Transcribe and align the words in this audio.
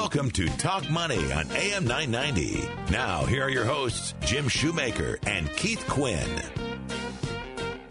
Welcome 0.00 0.30
to 0.30 0.48
Talk 0.56 0.88
Money 0.88 1.30
on 1.30 1.46
AM 1.52 1.84
990. 1.84 2.66
Now, 2.90 3.26
here 3.26 3.44
are 3.44 3.50
your 3.50 3.66
hosts, 3.66 4.14
Jim 4.24 4.48
Shoemaker 4.48 5.18
and 5.26 5.46
Keith 5.56 5.86
Quinn. 5.88 6.26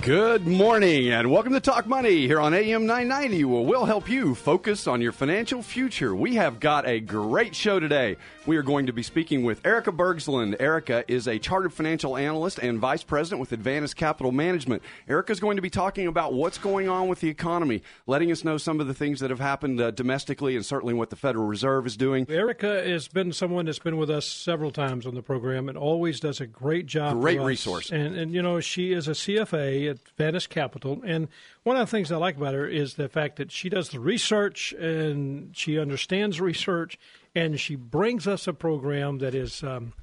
Good 0.09 0.47
morning 0.47 1.09
and 1.09 1.29
welcome 1.29 1.53
to 1.53 1.59
Talk 1.59 1.85
Money 1.85 2.25
here 2.25 2.39
on 2.39 2.51
AM 2.55 2.87
990 2.87 3.45
where 3.45 3.61
we'll 3.61 3.85
help 3.85 4.09
you 4.09 4.33
focus 4.33 4.87
on 4.87 5.01
your 5.01 5.11
financial 5.11 5.61
future. 5.61 6.15
We 6.15 6.33
have 6.33 6.59
got 6.59 6.87
a 6.87 6.99
great 6.99 7.55
show 7.55 7.79
today. 7.79 8.17
We 8.47 8.57
are 8.57 8.63
going 8.63 8.87
to 8.87 8.91
be 8.91 9.03
speaking 9.03 9.43
with 9.43 9.63
Erica 9.63 9.91
Bergsland. 9.91 10.59
Erica 10.59 11.03
is 11.07 11.27
a 11.27 11.37
chartered 11.37 11.73
financial 11.73 12.17
analyst 12.17 12.57
and 12.57 12.79
vice 12.79 13.03
president 13.03 13.39
with 13.39 13.51
Advantage 13.51 13.93
Capital 13.93 14.31
Management. 14.31 14.81
Erica 15.07 15.31
is 15.31 15.39
going 15.39 15.57
to 15.57 15.61
be 15.61 15.69
talking 15.69 16.07
about 16.07 16.33
what's 16.33 16.57
going 16.57 16.89
on 16.89 17.07
with 17.07 17.19
the 17.19 17.29
economy, 17.29 17.83
letting 18.07 18.31
us 18.31 18.43
know 18.43 18.57
some 18.57 18.79
of 18.79 18.87
the 18.87 18.95
things 18.95 19.19
that 19.19 19.29
have 19.29 19.39
happened 19.39 19.79
uh, 19.79 19.91
domestically 19.91 20.55
and 20.55 20.65
certainly 20.65 20.95
what 20.95 21.11
the 21.11 21.15
Federal 21.15 21.45
Reserve 21.45 21.85
is 21.85 21.95
doing. 21.95 22.25
Erica 22.27 22.83
has 22.83 23.07
been 23.07 23.31
someone 23.31 23.67
that's 23.67 23.77
been 23.77 23.97
with 23.97 24.09
us 24.09 24.25
several 24.25 24.71
times 24.71 25.05
on 25.05 25.13
the 25.13 25.21
program 25.21 25.69
and 25.69 25.77
always 25.77 26.19
does 26.19 26.41
a 26.41 26.47
great 26.47 26.87
job. 26.87 27.21
Great 27.21 27.39
resource. 27.39 27.91
And, 27.91 28.15
and, 28.15 28.33
you 28.33 28.41
know, 28.41 28.59
she 28.59 28.91
is 28.91 29.07
a 29.07 29.11
CFA 29.11 29.98
at 30.05 30.11
Advantage 30.11 30.49
Capital. 30.49 31.01
And 31.05 31.27
one 31.63 31.75
of 31.75 31.81
the 31.81 31.91
things 31.91 32.11
I 32.11 32.17
like 32.17 32.37
about 32.37 32.53
her 32.53 32.67
is 32.67 32.95
the 32.95 33.09
fact 33.09 33.37
that 33.37 33.51
she 33.51 33.69
does 33.69 33.89
the 33.89 33.99
research 33.99 34.73
and 34.73 35.55
she 35.55 35.79
understands 35.79 36.41
research 36.41 36.97
and 37.35 37.59
she 37.59 37.75
brings 37.75 38.27
us 38.27 38.47
a 38.47 38.53
program 38.53 39.19
that 39.19 39.35
is 39.35 39.63
um, 39.63 39.93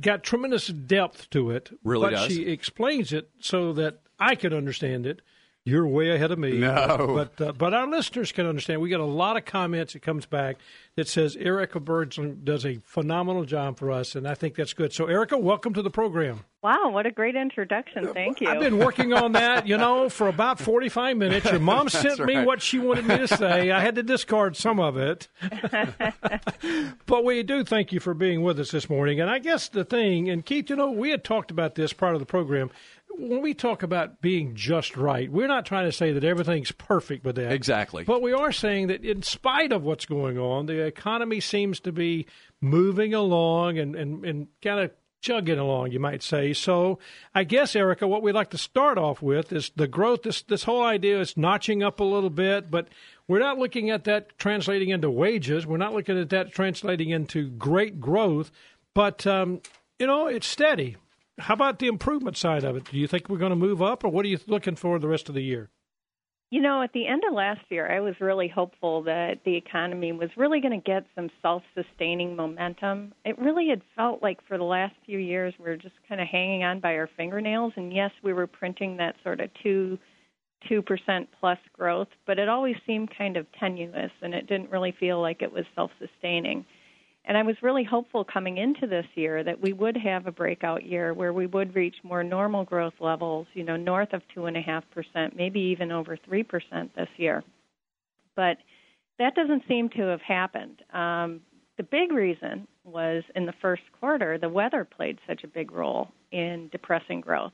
got 0.00 0.22
tremendous 0.22 0.68
depth 0.68 1.30
to 1.30 1.50
it. 1.50 1.70
Really 1.84 2.02
but 2.02 2.10
does. 2.10 2.32
she 2.32 2.46
explains 2.46 3.12
it 3.12 3.30
so 3.40 3.72
that 3.74 4.00
I 4.18 4.34
can 4.34 4.52
understand 4.52 5.06
it. 5.06 5.22
You're 5.64 5.86
way 5.86 6.14
ahead 6.14 6.30
of 6.30 6.38
me. 6.38 6.58
No. 6.58 7.12
but 7.14 7.46
uh, 7.46 7.52
but 7.52 7.74
our 7.74 7.86
listeners 7.86 8.32
can 8.32 8.46
understand. 8.46 8.80
We 8.80 8.88
get 8.88 9.00
a 9.00 9.04
lot 9.04 9.36
of 9.36 9.44
comments 9.44 9.92
that 9.92 10.00
comes 10.00 10.24
back 10.24 10.56
that 10.96 11.08
says 11.08 11.36
Erica 11.36 11.78
Bergsland 11.78 12.44
does 12.44 12.64
a 12.64 12.80
phenomenal 12.84 13.44
job 13.44 13.78
for 13.78 13.90
us, 13.90 14.14
and 14.14 14.26
I 14.26 14.34
think 14.34 14.54
that's 14.54 14.72
good. 14.72 14.92
So 14.92 15.06
Erica, 15.06 15.36
welcome 15.36 15.74
to 15.74 15.82
the 15.82 15.90
program. 15.90 16.44
Wow, 16.60 16.90
what 16.90 17.06
a 17.06 17.12
great 17.12 17.36
introduction. 17.36 18.12
Thank 18.12 18.40
you. 18.40 18.48
I've 18.48 18.58
been 18.58 18.78
working 18.78 19.12
on 19.12 19.30
that, 19.32 19.68
you 19.68 19.76
know, 19.76 20.08
for 20.08 20.26
about 20.26 20.58
45 20.58 21.16
minutes. 21.16 21.48
Your 21.48 21.60
mom 21.60 21.88
sent 21.88 22.18
me 22.18 22.34
right. 22.34 22.46
what 22.46 22.60
she 22.60 22.80
wanted 22.80 23.06
me 23.06 23.16
to 23.16 23.28
say. 23.28 23.70
I 23.70 23.78
had 23.78 23.94
to 23.94 24.02
discard 24.02 24.56
some 24.56 24.80
of 24.80 24.96
it. 24.96 25.28
but 27.06 27.24
we 27.24 27.44
do 27.44 27.62
thank 27.62 27.92
you 27.92 28.00
for 28.00 28.12
being 28.12 28.42
with 28.42 28.58
us 28.58 28.72
this 28.72 28.90
morning. 28.90 29.20
And 29.20 29.30
I 29.30 29.38
guess 29.38 29.68
the 29.68 29.84
thing, 29.84 30.28
and 30.28 30.44
Keith, 30.44 30.68
you 30.68 30.74
know, 30.74 30.90
we 30.90 31.10
had 31.10 31.22
talked 31.22 31.52
about 31.52 31.76
this 31.76 31.92
part 31.92 32.14
of 32.14 32.20
the 32.20 32.26
program. 32.26 32.70
When 33.18 33.42
we 33.42 33.52
talk 33.52 33.82
about 33.82 34.20
being 34.20 34.54
just 34.54 34.96
right, 34.96 35.30
we're 35.30 35.48
not 35.48 35.66
trying 35.66 35.86
to 35.86 35.92
say 35.92 36.12
that 36.12 36.22
everything's 36.24 36.70
perfect 36.70 37.24
with 37.24 37.36
that. 37.36 37.52
Exactly. 37.52 38.04
But 38.04 38.22
we 38.22 38.32
are 38.32 38.52
saying 38.52 38.86
that 38.86 39.04
in 39.04 39.22
spite 39.22 39.72
of 39.72 39.82
what's 39.82 40.06
going 40.06 40.38
on, 40.38 40.66
the 40.66 40.84
economy 40.84 41.40
seems 41.40 41.80
to 41.80 41.92
be 41.92 42.26
moving 42.60 43.14
along 43.14 43.78
and, 43.78 43.96
and, 43.96 44.24
and 44.24 44.46
kind 44.62 44.80
of 44.80 44.92
chugging 45.20 45.58
along, 45.58 45.92
you 45.92 46.00
might 46.00 46.22
say. 46.22 46.52
So 46.52 46.98
I 47.34 47.44
guess, 47.44 47.74
Erica, 47.74 48.06
what 48.06 48.22
we'd 48.22 48.34
like 48.34 48.50
to 48.50 48.58
start 48.58 48.98
off 48.98 49.20
with 49.20 49.52
is 49.52 49.72
the 49.74 49.88
growth. 49.88 50.22
This 50.22 50.42
this 50.42 50.64
whole 50.64 50.82
idea 50.82 51.20
is 51.20 51.36
notching 51.36 51.82
up 51.82 52.00
a 52.00 52.04
little 52.04 52.30
bit, 52.30 52.70
but 52.70 52.88
we're 53.26 53.40
not 53.40 53.58
looking 53.58 53.90
at 53.90 54.04
that 54.04 54.38
translating 54.38 54.90
into 54.90 55.10
wages. 55.10 55.66
We're 55.66 55.76
not 55.76 55.94
looking 55.94 56.18
at 56.18 56.30
that 56.30 56.52
translating 56.52 57.10
into 57.10 57.48
great 57.50 58.00
growth, 58.00 58.50
but 58.94 59.26
um, 59.26 59.60
you 59.98 60.06
know, 60.06 60.28
it's 60.28 60.46
steady. 60.46 60.96
How 61.38 61.54
about 61.54 61.78
the 61.78 61.86
improvement 61.86 62.36
side 62.36 62.64
of 62.64 62.76
it? 62.76 62.84
Do 62.90 62.98
you 62.98 63.06
think 63.06 63.28
we're 63.28 63.38
going 63.38 63.50
to 63.50 63.56
move 63.56 63.80
up, 63.80 64.04
or 64.04 64.08
what 64.08 64.24
are 64.24 64.28
you 64.28 64.38
looking 64.46 64.76
for 64.76 64.98
the 64.98 65.08
rest 65.08 65.28
of 65.28 65.34
the 65.34 65.42
year? 65.42 65.70
You 66.50 66.62
know, 66.62 66.82
at 66.82 66.94
the 66.94 67.06
end 67.06 67.24
of 67.28 67.34
last 67.34 67.60
year, 67.68 67.90
I 67.90 68.00
was 68.00 68.14
really 68.20 68.48
hopeful 68.48 69.02
that 69.02 69.40
the 69.44 69.54
economy 69.54 70.12
was 70.12 70.30
really 70.34 70.60
going 70.60 70.80
to 70.80 70.84
get 70.84 71.04
some 71.14 71.28
self 71.42 71.62
sustaining 71.74 72.36
momentum. 72.36 73.12
It 73.24 73.38
really 73.38 73.68
had 73.68 73.82
felt 73.94 74.22
like 74.22 74.38
for 74.48 74.56
the 74.56 74.64
last 74.64 74.94
few 75.04 75.18
years 75.18 75.52
we 75.58 75.66
were 75.66 75.76
just 75.76 75.94
kind 76.08 76.22
of 76.22 76.26
hanging 76.26 76.64
on 76.64 76.80
by 76.80 76.94
our 76.94 77.10
fingernails. 77.18 77.74
And 77.76 77.92
yes, 77.92 78.12
we 78.22 78.32
were 78.32 78.46
printing 78.46 78.96
that 78.96 79.16
sort 79.22 79.40
of 79.40 79.50
2 79.62 79.98
2% 80.68 81.26
plus 81.38 81.58
growth, 81.72 82.08
but 82.26 82.38
it 82.38 82.48
always 82.48 82.74
seemed 82.84 83.16
kind 83.16 83.36
of 83.36 83.46
tenuous 83.60 84.10
and 84.22 84.34
it 84.34 84.48
didn't 84.48 84.70
really 84.70 84.92
feel 84.98 85.20
like 85.20 85.42
it 85.42 85.52
was 85.52 85.64
self 85.74 85.90
sustaining. 86.00 86.64
And 87.28 87.36
I 87.36 87.42
was 87.42 87.56
really 87.60 87.84
hopeful 87.84 88.24
coming 88.24 88.56
into 88.56 88.86
this 88.86 89.04
year 89.14 89.44
that 89.44 89.60
we 89.60 89.74
would 89.74 89.98
have 89.98 90.26
a 90.26 90.32
breakout 90.32 90.86
year 90.86 91.12
where 91.12 91.34
we 91.34 91.46
would 91.46 91.74
reach 91.74 91.96
more 92.02 92.24
normal 92.24 92.64
growth 92.64 92.94
levels, 93.00 93.46
you 93.52 93.64
know, 93.64 93.76
north 93.76 94.14
of 94.14 94.22
2.5%, 94.34 95.36
maybe 95.36 95.60
even 95.60 95.92
over 95.92 96.16
3% 96.16 96.46
this 96.96 97.08
year. 97.18 97.44
But 98.34 98.56
that 99.18 99.34
doesn't 99.34 99.64
seem 99.68 99.90
to 99.90 100.02
have 100.04 100.22
happened. 100.22 100.80
Um, 100.94 101.42
the 101.76 101.82
big 101.82 102.12
reason 102.12 102.66
was 102.82 103.22
in 103.36 103.44
the 103.44 103.54
first 103.60 103.82
quarter, 104.00 104.38
the 104.38 104.48
weather 104.48 104.86
played 104.86 105.18
such 105.26 105.44
a 105.44 105.48
big 105.48 105.70
role 105.70 106.08
in 106.32 106.70
depressing 106.72 107.20
growth. 107.20 107.52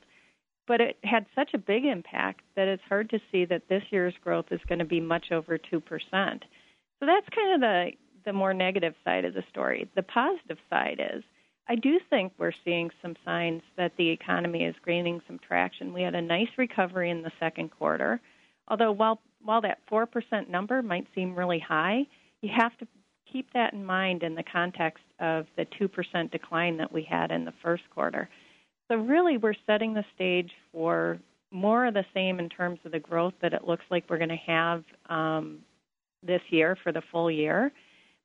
But 0.69 0.81
it 0.81 0.99
had 1.03 1.27
such 1.35 1.51
a 1.53 1.59
big 1.59 1.85
impact 1.85 2.43
that 2.55 2.69
it's 2.69 2.83
hard 2.89 3.11
to 3.11 3.19
see 3.33 3.45
that 3.47 3.69
this 3.69 3.83
year's 3.91 4.15
growth 4.23 4.47
is 4.53 4.61
going 4.69 4.79
to 4.79 4.85
be 4.85 5.01
much 5.01 5.33
over 5.33 5.59
2%. 5.59 5.83
So 5.83 7.07
that's 7.07 7.29
kind 7.35 7.55
of 7.55 7.61
the 7.61 7.91
the 8.25 8.33
more 8.33 8.55
negative 8.55 8.95
side 9.05 9.25
of 9.25 9.35
the 9.35 9.45
story. 9.51 9.89
The 9.95 10.03
positive 10.03 10.59
side 10.71 11.01
is 11.01 11.23
I 11.69 11.77
do 11.77 11.99
think 12.11 12.33
we're 12.37 12.53
seeing 12.65 12.91
some 13.01 13.17
signs 13.25 13.63
that 13.77 13.93
the 13.97 14.11
economy 14.11 14.65
is 14.65 14.75
gaining 14.85 15.23
some 15.27 15.39
traction. 15.39 15.95
We 15.95 16.03
had 16.03 16.15
a 16.15 16.21
nice 16.21 16.49
recovery 16.59 17.11
in 17.11 17.23
the 17.23 17.33
second 17.41 17.71
quarter. 17.71 18.21
Although 18.69 18.93
while 18.93 19.21
while 19.43 19.61
that 19.61 19.79
4% 19.91 20.49
number 20.49 20.81
might 20.81 21.07
seem 21.15 21.35
really 21.35 21.59
high, 21.59 22.07
you 22.41 22.49
have 22.57 22.77
to 22.79 22.87
keep 23.31 23.53
that 23.53 23.75
in 23.75 23.85
mind 23.85 24.23
in 24.23 24.35
the 24.35 24.43
context 24.43 25.05
of 25.21 25.47
the 25.57 25.67
2% 25.79 26.31
decline 26.31 26.79
that 26.79 26.91
we 26.91 27.03
had 27.03 27.31
in 27.31 27.45
the 27.45 27.53
first 27.63 27.83
quarter. 27.91 28.31
So 28.89 28.97
really 28.97 29.37
we're 29.37 29.55
setting 29.67 29.93
the 29.93 30.05
stage 30.15 30.51
for 30.73 31.19
more 31.51 31.87
of 31.87 31.95
the 31.95 32.07
same 32.15 32.39
in 32.39 32.49
terms 32.49 32.79
of 32.87 32.93
the 32.93 32.99
growth 32.99 33.35
that 33.43 33.53
it 33.53 33.67
looks 33.67 33.85
like 33.91 34.05
we're 34.09 34.19
going 34.19 34.29
to 34.31 34.37
have 34.37 34.85
um, 35.11 35.59
this 36.23 36.43
year 36.49 36.77
for 36.83 36.91
the 36.91 37.03
full 37.13 37.31
year. 37.31 37.71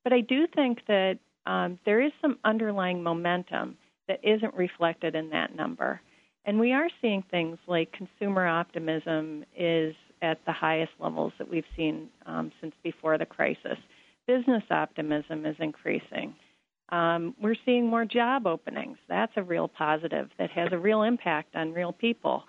But 0.03 0.13
I 0.13 0.21
do 0.21 0.47
think 0.47 0.79
that 0.87 1.19
um, 1.45 1.79
there 1.85 2.01
is 2.01 2.11
some 2.21 2.37
underlying 2.45 3.01
momentum 3.03 3.77
that 4.07 4.19
isn't 4.23 4.53
reflected 4.53 5.15
in 5.15 5.29
that 5.29 5.55
number. 5.55 6.01
And 6.45 6.59
we 6.59 6.73
are 6.73 6.89
seeing 7.01 7.23
things 7.29 7.57
like 7.67 7.91
consumer 7.91 8.47
optimism 8.47 9.43
is 9.55 9.93
at 10.21 10.39
the 10.45 10.51
highest 10.51 10.91
levels 10.99 11.33
that 11.38 11.49
we've 11.49 11.65
seen 11.75 12.09
um, 12.25 12.51
since 12.59 12.73
before 12.83 13.17
the 13.17 13.25
crisis. 13.25 13.77
Business 14.27 14.63
optimism 14.69 15.45
is 15.45 15.55
increasing. 15.59 16.35
Um, 16.89 17.35
we're 17.41 17.55
seeing 17.65 17.88
more 17.88 18.05
job 18.05 18.47
openings. 18.47 18.97
That's 19.07 19.31
a 19.35 19.43
real 19.43 19.67
positive 19.67 20.29
that 20.39 20.49
has 20.51 20.69
a 20.71 20.77
real 20.77 21.03
impact 21.03 21.55
on 21.55 21.73
real 21.73 21.93
people. 21.93 22.43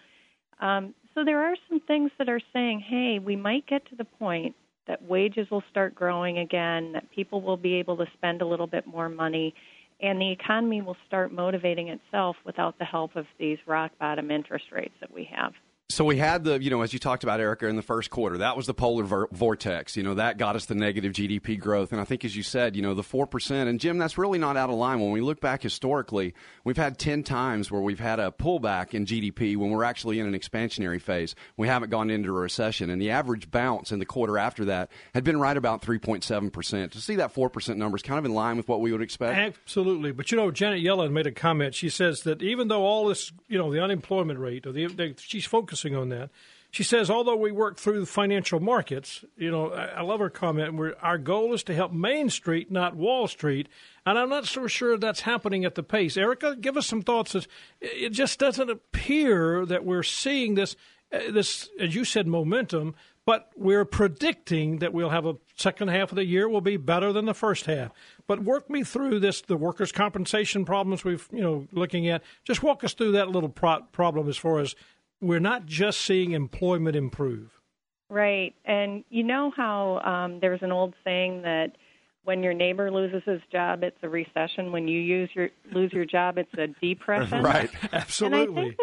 Um, 0.61 0.95
so 1.15 1.25
there 1.25 1.43
are 1.43 1.57
some 1.69 1.81
things 1.81 2.11
that 2.19 2.29
are 2.29 2.41
saying, 2.53 2.81
hey, 2.81 3.19
we 3.19 3.37
might 3.37 3.67
get 3.67 3.87
to 3.91 3.97
the 3.97 4.05
point 4.05 4.55
that 4.91 5.01
wages 5.05 5.49
will 5.53 5.63
start 5.71 5.95
growing 5.95 6.39
again, 6.39 6.91
that 6.95 7.09
people 7.15 7.41
will 7.41 7.57
be 7.57 7.75
able 7.75 7.97
to 7.97 8.07
spend 8.15 8.43
a 8.43 8.47
little 8.47 8.67
bit 8.67 8.89
more 8.89 9.09
money, 9.09 9.55
and 10.03 10.21
the 10.21 10.33
economy 10.33 10.83
will 10.83 10.97
start 11.07 11.33
motivating 11.33 11.89
itself 11.89 12.35
without 12.45 12.77
the 12.81 12.85
help 12.85 13.15
of 13.15 13.25
these 13.39 13.59
rock 13.69 13.93
bottom 14.01 14.33
interest 14.33 14.65
rates 14.73 14.95
that 15.01 15.15
we 15.15 15.29
have. 15.33 15.53
So 15.91 16.05
we 16.05 16.19
had 16.19 16.45
the, 16.45 16.63
you 16.63 16.71
know, 16.71 16.83
as 16.83 16.93
you 16.93 17.01
talked 17.01 17.25
about, 17.25 17.41
Erica, 17.41 17.67
in 17.67 17.75
the 17.75 17.83
first 17.83 18.11
quarter, 18.11 18.39
that 18.39 18.57
was 18.57 18.67
the 18.67 18.75
polar 18.75 19.03
ver- 19.03 19.27
vortex. 19.33 19.97
You 19.97 20.05
know, 20.05 20.15
that 20.15 20.39
got 20.39 20.55
us 20.55 20.67
the 20.67 20.77
negative 20.77 21.13
GDP 21.13 21.59
growth. 21.59 21.91
And 21.91 22.01
I 22.01 22.05
think, 22.05 22.25
as 22.25 22.37
you 22.37 22.45
said, 22.45 22.77
you 22.77 22.83
know, 22.83 22.95
the 22.95 23.03
4%, 23.03 23.67
and 23.67 23.81
Jim, 23.81 23.99
that's 23.99 24.17
really 24.17 24.39
not 24.39 24.57
out 24.57 24.71
of 24.71 24.77
line. 24.77 25.01
When 25.01 25.11
we 25.11 25.21
look 25.21 25.41
back 25.41 25.63
historically, 25.63 26.33
we've 26.63 26.77
had 26.77 26.97
10 26.97 27.25
times 27.25 27.73
where 27.73 27.81
we've 27.81 27.99
had 27.99 28.21
a 28.21 28.31
pullback 28.31 28.95
in 28.95 29.05
GDP 29.05 29.57
when 29.57 29.71
we're 29.71 29.83
actually 29.83 30.21
in 30.21 30.27
an 30.27 30.39
expansionary 30.39 31.03
phase. 31.03 31.35
We 31.57 31.67
haven't 31.67 31.91
gone 31.91 32.09
into 32.09 32.29
a 32.29 32.41
recession. 32.41 32.89
And 32.89 33.03
the 33.03 33.11
average 33.11 33.51
bounce 33.51 33.91
in 33.91 33.99
the 33.99 34.07
quarter 34.07 34.39
after 34.39 34.67
that 34.67 34.93
had 35.13 35.25
been 35.25 35.41
right 35.41 35.57
about 35.57 35.83
3.7%. 35.83 36.93
To 36.93 37.01
see 37.01 37.17
that 37.17 37.35
4% 37.35 37.77
number 37.77 37.97
is 37.97 38.03
kind 38.03 38.21
of 38.21 38.25
in 38.25 38.33
line 38.33 38.57
with 38.57 38.69
what 38.69 38.81
we 38.81 38.93
would 38.93 39.03
expect. 39.03 39.37
Absolutely. 39.37 40.13
But, 40.13 40.31
you 40.31 40.37
know, 40.37 40.53
Janet 40.53 40.85
Yellen 40.85 41.11
made 41.11 41.27
a 41.27 41.33
comment. 41.33 41.75
She 41.75 41.89
says 41.89 42.23
that 42.23 42.43
even 42.43 42.69
though 42.69 42.83
all 42.85 43.09
this, 43.09 43.33
you 43.49 43.59
know, 43.59 43.73
the 43.73 43.83
unemployment 43.83 44.39
rate, 44.39 44.69
or 44.69 44.73
the, 44.73 45.15
she's 45.19 45.47
focusing 45.81 45.97
on 45.97 46.09
that. 46.11 46.31
She 46.73 46.85
says, 46.85 47.11
although 47.11 47.37
we 47.37 47.51
work 47.51 47.79
through 47.79 48.07
financial 48.07 48.61
markets, 48.61 49.25
you 49.37 49.51
know, 49.51 49.73
I, 49.73 49.87
I 49.87 50.03
love 50.03 50.21
her 50.21 50.31
comment. 50.31 50.75
We're, 50.75 50.95
our 51.03 51.19
goal 51.19 51.53
is 51.53 51.65
to 51.65 51.75
help 51.75 51.93
Main 51.93 52.31
Street, 52.31 52.71
not 52.71 52.95
Wall 52.95 53.27
Street. 53.27 53.69
And 54.07 54.17
I'm 54.17 54.29
not 54.29 54.47
so 54.47 54.69
sure 54.69 54.97
that's 54.97 55.23
happening 55.23 55.65
at 55.65 55.75
the 55.75 55.83
pace. 55.83 56.17
Erica, 56.17 56.55
give 56.55 56.77
us 56.77 56.87
some 56.87 57.03
thoughts. 57.03 57.35
It 57.81 58.11
just 58.11 58.39
doesn't 58.39 58.71
appear 58.71 59.67
that 59.67 59.85
we're 59.85 60.05
seeing 60.05 60.55
this, 60.55 60.77
uh, 61.13 61.33
this, 61.33 61.69
as 61.81 61.95
you 61.97 62.05
said, 62.05 62.29
momentum. 62.29 62.95
But 63.27 63.51
we're 63.57 63.85
predicting 63.85 64.79
that 64.79 64.93
we'll 64.93 65.11
have 65.11 65.27
a 65.27 65.37
second 65.57 65.89
half 65.89 66.11
of 66.11 66.17
the 66.17 66.25
year 66.25 66.49
will 66.49 66.61
be 66.61 66.77
better 66.77 67.13
than 67.13 67.27
the 67.27 67.35
first 67.35 67.67
half. 67.67 67.91
But 68.27 68.45
work 68.45 68.71
me 68.71 68.83
through 68.83 69.21
this, 69.21 69.41
the 69.41 69.57
workers' 69.57 69.93
compensation 69.93 70.65
problems 70.65 71.05
we've, 71.05 71.29
you 71.33 71.43
know, 71.43 71.67
looking 71.73 72.09
at. 72.09 72.23
Just 72.45 72.63
walk 72.63 72.83
us 72.85 72.95
through 72.95 73.13
that 73.13 73.29
little 73.29 73.49
pro- 73.49 73.83
problem 73.93 74.29
as 74.29 74.37
far 74.37 74.61
as 74.61 74.75
we're 75.21 75.41
not 75.41 75.67
just 75.67 76.01
seeing 76.01 76.33
employment 76.33 76.97
improve. 76.97 77.61
Right. 78.09 78.55
And 78.65 79.05
you 79.09 79.23
know 79.23 79.53
how 79.57 80.01
um, 80.01 80.41
there's 80.41 80.63
an 80.63 80.73
old 80.73 80.95
saying 81.05 81.43
that 81.43 81.77
when 82.25 82.43
your 82.43 82.55
neighbor 82.55 82.91
loses 82.91 83.23
his 83.25 83.41
job, 83.51 83.83
it's 83.83 83.97
a 84.03 84.09
recession. 84.09 84.73
When 84.73 84.89
you 84.89 85.01
use 85.01 85.31
your 85.35 85.49
lose 85.73 85.93
your 85.93 86.05
job, 86.05 86.37
it's 86.39 86.53
a 86.55 86.67
depression. 86.85 87.43
right, 87.43 87.71
absolutely. 87.93 88.43
And 88.43 88.51
I 88.51 88.63
think 88.63 88.77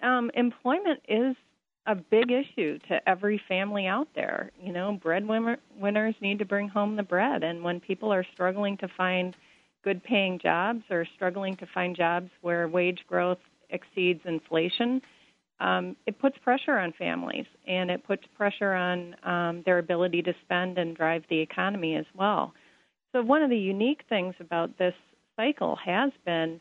that 0.00 0.06
um, 0.06 0.30
employment 0.34 1.00
is 1.08 1.36
a 1.86 1.94
big 1.94 2.30
issue 2.30 2.78
to 2.88 3.08
every 3.08 3.40
family 3.48 3.86
out 3.86 4.08
there. 4.14 4.52
You 4.60 4.72
know, 4.72 4.98
breadwinners 5.02 6.14
need 6.20 6.38
to 6.38 6.44
bring 6.44 6.68
home 6.68 6.96
the 6.96 7.02
bread, 7.02 7.42
and 7.42 7.62
when 7.62 7.80
people 7.80 8.12
are 8.12 8.24
struggling 8.32 8.76
to 8.78 8.88
find 8.96 9.34
good 9.84 10.02
paying 10.02 10.38
jobs 10.38 10.82
or 10.90 11.06
struggling 11.14 11.56
to 11.56 11.66
find 11.72 11.96
jobs 11.96 12.30
where 12.40 12.68
wage 12.68 13.00
growth 13.06 13.38
exceeds 13.70 14.20
inflation, 14.24 15.00
um, 15.60 15.96
it 16.06 16.18
puts 16.18 16.38
pressure 16.38 16.78
on 16.78 16.92
families 16.92 17.46
and 17.66 17.90
it 17.90 18.04
puts 18.06 18.22
pressure 18.36 18.74
on 18.74 19.16
um, 19.24 19.62
their 19.66 19.78
ability 19.78 20.22
to 20.22 20.34
spend 20.44 20.78
and 20.78 20.96
drive 20.96 21.24
the 21.28 21.38
economy 21.38 21.96
as 21.96 22.06
well. 22.14 22.52
So, 23.12 23.22
one 23.22 23.42
of 23.42 23.50
the 23.50 23.58
unique 23.58 24.02
things 24.08 24.34
about 24.40 24.78
this 24.78 24.94
cycle 25.36 25.76
has 25.84 26.12
been 26.24 26.60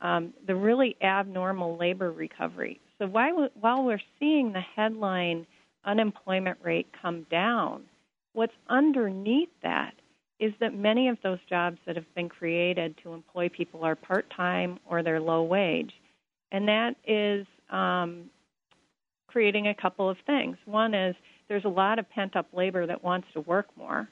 um, 0.00 0.32
the 0.46 0.56
really 0.56 0.96
abnormal 1.02 1.76
labor 1.76 2.10
recovery. 2.10 2.80
So, 2.98 3.06
while, 3.06 3.48
while 3.60 3.84
we're 3.84 4.02
seeing 4.18 4.52
the 4.52 4.60
headline 4.60 5.46
unemployment 5.84 6.58
rate 6.62 6.88
come 7.00 7.26
down, 7.30 7.84
what's 8.32 8.52
underneath 8.68 9.50
that 9.62 9.92
is 10.40 10.52
that 10.58 10.74
many 10.74 11.08
of 11.08 11.18
those 11.22 11.38
jobs 11.48 11.78
that 11.86 11.94
have 11.94 12.14
been 12.16 12.28
created 12.28 12.96
to 13.02 13.12
employ 13.12 13.48
people 13.48 13.84
are 13.84 13.94
part 13.94 14.26
time 14.36 14.78
or 14.86 15.02
they're 15.02 15.20
low 15.20 15.44
wage. 15.44 15.92
And 16.50 16.66
that 16.66 16.96
is 17.06 17.46
um, 17.70 18.24
creating 19.32 19.68
a 19.68 19.74
couple 19.74 20.08
of 20.08 20.16
things. 20.26 20.56
One 20.66 20.94
is 20.94 21.16
there's 21.48 21.64
a 21.64 21.68
lot 21.68 21.98
of 21.98 22.08
pent 22.10 22.36
up 22.36 22.46
labor 22.52 22.86
that 22.86 23.02
wants 23.02 23.28
to 23.34 23.40
work 23.40 23.66
more. 23.76 24.08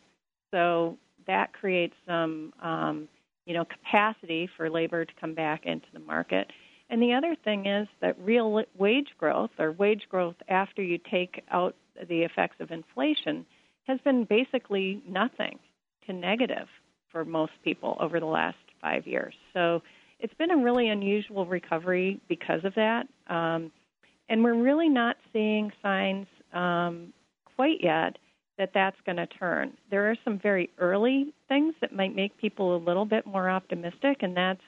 So 0.50 0.96
that 1.26 1.52
creates 1.52 1.94
some 2.06 2.52
um, 2.62 3.08
you 3.46 3.54
know 3.54 3.64
capacity 3.64 4.48
for 4.56 4.70
labor 4.70 5.04
to 5.04 5.12
come 5.20 5.34
back 5.34 5.66
into 5.66 5.86
the 5.92 6.00
market. 6.00 6.50
And 6.88 7.00
the 7.00 7.12
other 7.12 7.36
thing 7.44 7.66
is 7.66 7.86
that 8.00 8.16
real 8.20 8.64
wage 8.76 9.10
growth 9.16 9.50
or 9.58 9.72
wage 9.72 10.02
growth 10.08 10.34
after 10.48 10.82
you 10.82 10.98
take 10.98 11.44
out 11.50 11.76
the 12.08 12.22
effects 12.22 12.56
of 12.58 12.72
inflation 12.72 13.46
has 13.84 14.00
been 14.00 14.24
basically 14.24 15.00
nothing 15.08 15.58
to 16.06 16.12
negative 16.12 16.66
for 17.12 17.24
most 17.24 17.52
people 17.64 17.96
over 18.00 18.18
the 18.18 18.26
last 18.26 18.56
five 18.80 19.06
years. 19.06 19.34
So 19.52 19.82
it's 20.18 20.34
been 20.34 20.50
a 20.50 20.56
really 20.56 20.88
unusual 20.88 21.46
recovery 21.46 22.20
because 22.28 22.64
of 22.64 22.74
that. 22.74 23.06
Um, 23.28 23.70
and 24.30 24.42
we're 24.42 24.54
really 24.54 24.88
not 24.88 25.16
seeing 25.32 25.70
signs 25.82 26.26
um, 26.54 27.12
quite 27.56 27.82
yet 27.82 28.16
that 28.56 28.70
that's 28.72 28.96
going 29.04 29.16
to 29.16 29.26
turn. 29.26 29.72
There 29.90 30.10
are 30.10 30.16
some 30.24 30.38
very 30.38 30.70
early 30.78 31.34
things 31.48 31.74
that 31.82 31.94
might 31.94 32.14
make 32.14 32.36
people 32.38 32.76
a 32.76 32.78
little 32.78 33.04
bit 33.04 33.26
more 33.26 33.50
optimistic, 33.50 34.18
and 34.22 34.34
that's 34.34 34.62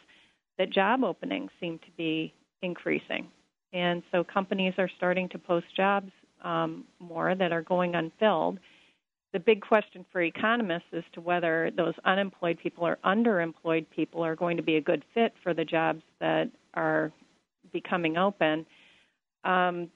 that 0.59 0.71
job 0.71 1.03
openings 1.03 1.51
seem 1.61 1.79
to 1.79 1.91
be 1.97 2.35
increasing. 2.61 3.29
And 3.73 4.03
so 4.13 4.23
companies 4.23 4.75
are 4.77 4.91
starting 4.99 5.31
to 5.31 5.39
post 5.39 5.67
jobs 5.75 6.13
um, 6.45 6.85
more 7.01 7.35
that 7.35 7.53
are 7.53 7.63
going 7.63 7.95
unfilled 7.95 8.59
the 9.33 9.41
big 9.41 9.63
question 9.63 10.05
for 10.13 10.21
economists 10.21 10.93
as 10.93 11.05
to 11.15 11.21
whether 11.21 11.71
those 11.77 11.95
unemployed 12.05 12.59
people 12.63 12.87
or 12.87 12.99
underemployed 13.05 13.87
people 13.95 14.23
are 14.23 14.37
going 14.37 14.57
to 14.59 14.63
be 14.63 14.77
a 14.77 14.81
good 14.81 15.05
fit 15.15 15.33
for 15.43 15.55
the 15.55 15.65
jobs 15.65 16.03
that 16.21 16.51
are 16.75 17.11
becoming 17.73 18.19
open. 18.19 18.67
Um, 19.45 19.91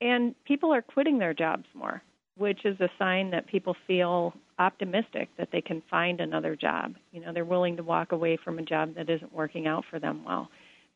and 0.00 0.34
people 0.44 0.72
are 0.72 0.82
quitting 0.82 1.18
their 1.18 1.34
jobs 1.34 1.64
more, 1.74 2.02
which 2.36 2.64
is 2.64 2.78
a 2.80 2.88
sign 2.98 3.30
that 3.30 3.46
people 3.46 3.76
feel 3.86 4.34
optimistic 4.58 5.28
that 5.38 5.48
they 5.52 5.60
can 5.60 5.82
find 5.90 6.20
another 6.20 6.56
job. 6.56 6.94
You 7.12 7.20
know, 7.20 7.32
they're 7.32 7.44
willing 7.44 7.76
to 7.76 7.82
walk 7.82 8.12
away 8.12 8.36
from 8.42 8.58
a 8.58 8.62
job 8.62 8.94
that 8.96 9.08
isn't 9.08 9.32
working 9.32 9.66
out 9.66 9.84
for 9.90 9.98
them 9.98 10.24
well. 10.24 10.48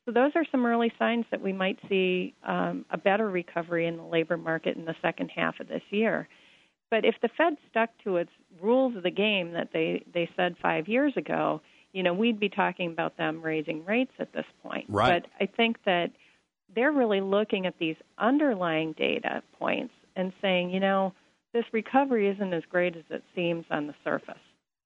So 0.05 0.13
those 0.13 0.33
are 0.37 0.45
some 0.51 0.65
early 0.65 0.93
signs 0.99 1.27
that 1.31 1.43
we 1.43 1.53
might 1.53 1.79
see 1.89 2.35
um, 2.47 2.87
a 2.91 2.97
better 2.97 3.29
recovery 3.29 3.87
in 3.87 3.99
the 3.99 4.05
labor 4.05 4.37
market 4.37 4.77
in 4.77 4.85
the 4.85 4.95
second 5.03 5.31
half 5.35 5.61
of 5.61 5.69
this 5.69 5.83
year. 5.91 6.29
But 6.91 7.05
if 7.05 7.17
the 7.21 7.29
Fed 7.37 7.57
stuck 7.71 7.91
to 8.05 8.17
its 8.17 8.31
rules 8.63 8.97
of 8.97 9.03
the 9.03 9.11
game 9.11 9.53
that 9.53 9.69
they, 9.73 10.05
they 10.15 10.31
said 10.35 10.57
five 10.63 10.89
years 10.89 11.13
ago, 11.17 11.61
you 11.93 12.03
know, 12.03 12.15
we'd 12.15 12.41
be 12.41 12.49
talking 12.49 12.91
about 12.91 13.19
them 13.19 13.43
raising 13.43 13.85
rates 13.85 14.13
at 14.19 14.33
this 14.33 14.47
point. 14.63 14.87
Right. 14.89 15.23
But 15.23 15.31
I 15.45 15.47
think 15.55 15.77
that 15.85 16.11
they're 16.75 16.93
really 16.93 17.21
looking 17.21 17.67
at 17.67 17.79
these 17.79 17.97
underlying 18.19 18.93
data 18.93 19.43
points 19.59 19.95
and 20.17 20.33
saying, 20.43 20.71
you 20.71 20.81
know, 20.81 21.13
this 21.53 21.65
recovery 21.73 22.29
isn't 22.29 22.53
as 22.53 22.63
great 22.71 22.97
as 22.97 23.05
it 23.11 23.23
seems 23.35 23.65
on 23.71 23.87
the 23.87 23.95
surface. 24.05 24.37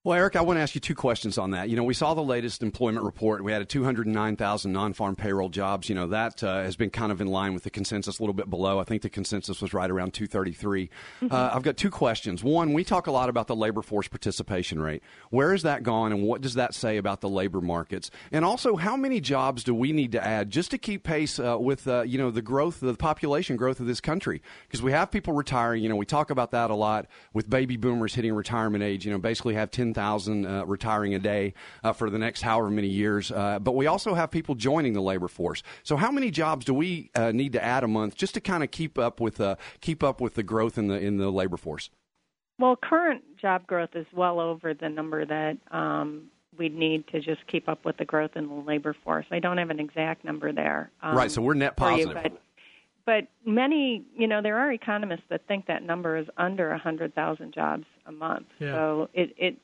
Well, 0.05 0.19
Eric, 0.19 0.35
I 0.35 0.41
want 0.41 0.57
to 0.57 0.63
ask 0.63 0.75
you 0.75 0.81
two 0.81 0.97
questions 0.97 1.39
on 1.39 1.53
that. 1.53 1.69
You 1.69 1.77
know, 1.77 1.85
we 1.85 1.95
saw 1.95 2.13
the 2.13 2.25
latest 2.25 2.65
employment 2.65 3.05
report. 3.05 3.45
We 3.45 3.53
had 3.53 3.63
a 3.63 3.65
209,000 3.65 4.73
non-farm 4.73 5.15
payroll 5.15 5.49
jobs. 5.49 5.89
You 5.89 5.95
know, 5.95 6.09
that 6.09 6.43
uh, 6.43 6.65
has 6.65 6.75
been 6.75 6.91
kind 6.91 7.13
of 7.13 7.21
in 7.21 7.29
line 7.29 7.55
with 7.55 7.63
the 7.63 7.71
consensus, 7.71 8.19
a 8.19 8.23
little 8.23 8.35
bit 8.35 8.51
below. 8.51 8.81
I 8.81 8.85
think 8.85 9.03
the 9.03 9.09
consensus 9.09 9.63
was 9.63 9.73
right 9.73 9.89
around 9.89 10.13
233. 10.13 10.91
Mm-hmm. 11.21 11.33
Uh, 11.33 11.51
I've 11.55 11.63
got 11.63 11.77
two 11.77 11.89
questions. 11.89 12.43
One, 12.43 12.73
we 12.73 12.83
talk 12.83 13.07
a 13.07 13.13
lot 13.13 13.29
about 13.29 13.47
the 13.47 13.55
labor 13.55 13.81
force 13.81 14.09
participation 14.09 14.83
rate. 14.83 15.05
Where 15.31 15.53
has 15.53 15.63
that 15.63 15.85
gone, 15.85 16.11
and 16.11 16.25
what 16.25 16.41
does 16.41 16.55
that 16.55 16.75
say 16.75 16.97
about 16.97 17.21
the 17.21 17.29
labor 17.29 17.61
markets? 17.61 18.11
And 18.33 18.45
also, 18.45 18.75
how 18.75 18.97
many 18.97 19.21
jobs 19.21 19.63
do 19.63 19.73
we 19.73 19.93
need 19.93 20.11
to 20.13 20.27
add 20.27 20.51
just 20.51 20.73
to 20.73 20.79
keep 20.79 21.05
pace 21.05 21.39
uh, 21.39 21.57
with, 21.61 21.87
uh, 21.87 22.03
you 22.03 22.19
know, 22.19 22.33
the 22.33 22.43
growth, 22.43 22.81
the 22.81 22.95
population 22.95 23.55
growth 23.55 23.79
of 23.79 23.87
this 23.87 24.01
country? 24.01 24.43
Because 24.67 24.83
we 24.83 24.91
have 24.91 25.13
people 25.13 25.33
retiring. 25.33 25.81
You 25.81 25.89
know, 25.89 25.97
we 25.97 26.07
talk 26.07 26.31
about 26.31 26.51
that 26.51 26.71
a 26.71 26.75
lot 26.75 27.07
with 27.33 27.49
baby 27.49 27.77
boomers 27.77 28.17
hitting 28.17 28.33
retirement 28.33 28.83
age. 28.83 29.07
You 29.07 29.13
know, 29.13 29.19
basically 29.19 29.55
have 29.55 29.71
10 29.71 29.92
10,000 29.95 30.47
uh, 30.47 30.65
retiring 30.67 31.15
a 31.15 31.19
day 31.19 31.55
uh, 31.85 31.93
for 31.93 32.09
the 32.09 32.19
next 32.19 32.43
however 32.43 32.71
many 32.71 32.89
years. 32.89 33.31
Uh, 33.31 33.59
but 33.59 33.75
we 33.75 33.87
also 33.87 34.15
have 34.15 34.31
people 34.31 34.55
joining 34.55 34.93
the 34.95 35.03
labor 35.03 35.29
force. 35.29 35.63
So 35.83 35.97
how 35.97 36.11
many 36.11 36.31
jobs 36.31 36.65
do 36.65 36.75
we 36.75 37.11
uh, 37.15 37.33
need 37.33 37.53
to 37.53 37.63
add 37.63 37.85
a 37.85 37.89
month 37.89 38.17
just 38.17 38.35
to 38.35 38.41
kind 38.41 38.63
of 38.63 38.71
keep 38.71 38.99
up 38.99 39.21
with 39.21 39.41
uh, 39.41 39.57
keep 39.81 40.03
up 40.03 40.21
with 40.21 40.35
the 40.35 40.43
growth 40.43 40.79
in 40.79 40.89
the 40.89 40.99
in 40.99 41.19
the 41.19 41.31
labor 41.31 41.57
force? 41.57 41.91
Well, 42.59 42.77
current 42.77 43.23
job 43.41 43.67
growth 43.67 43.91
is 43.95 44.07
well 44.15 44.41
over 44.41 44.73
the 44.75 44.89
number 44.89 45.25
that 45.25 45.57
um, 45.71 46.31
we'd 46.57 46.75
need 46.75 47.07
to 47.09 47.21
just 47.21 47.47
keep 47.47 47.69
up 47.69 47.85
with 47.85 47.97
the 47.97 48.05
growth 48.05 48.33
in 48.37 48.49
the 48.49 48.55
labor 48.55 48.95
force. 49.05 49.27
I 49.31 49.41
don't 49.41 49.59
have 49.59 49.71
an 49.71 49.81
exact 49.81 50.25
number 50.25 50.53
there. 50.53 50.91
Um, 51.03 51.17
right, 51.17 51.31
so 51.31 51.43
we're 51.43 51.55
net 51.55 51.77
positive. 51.77 52.17
You, 52.23 52.31
but, 52.31 52.43
but 53.05 53.27
many, 53.51 54.05
you 54.17 54.29
know, 54.29 54.43
there 54.43 54.59
are 54.59 54.71
economists 54.71 55.25
that 55.29 55.47
think 55.49 55.67
that 55.67 55.83
number 55.83 56.17
is 56.17 56.27
under 56.37 56.69
100,000 56.71 57.53
jobs 57.53 57.85
a 58.07 58.13
month. 58.13 58.47
Yeah. 58.61 58.73
So 58.73 59.09
it, 59.15 59.35
it 59.37 59.57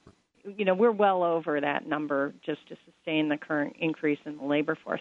you 0.45 0.65
know, 0.65 0.75
we're 0.75 0.93
well 0.93 1.23
over 1.23 1.61
that 1.61 1.87
number 1.87 2.35
just 2.45 2.67
to 2.69 2.77
sustain 2.85 3.29
the 3.29 3.37
current 3.37 3.77
increase 3.79 4.19
in 4.25 4.37
the 4.37 4.45
labor 4.45 4.77
force. 4.85 5.01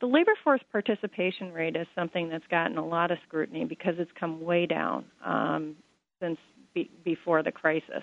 The 0.00 0.06
labor 0.06 0.32
force 0.42 0.60
participation 0.72 1.52
rate 1.52 1.76
is 1.76 1.86
something 1.94 2.28
that's 2.28 2.46
gotten 2.50 2.78
a 2.78 2.86
lot 2.86 3.10
of 3.10 3.18
scrutiny 3.26 3.64
because 3.64 3.94
it's 3.98 4.10
come 4.18 4.42
way 4.42 4.66
down 4.66 5.04
um, 5.24 5.76
since 6.20 6.38
be- 6.74 6.90
before 7.04 7.42
the 7.42 7.52
crisis. 7.52 8.02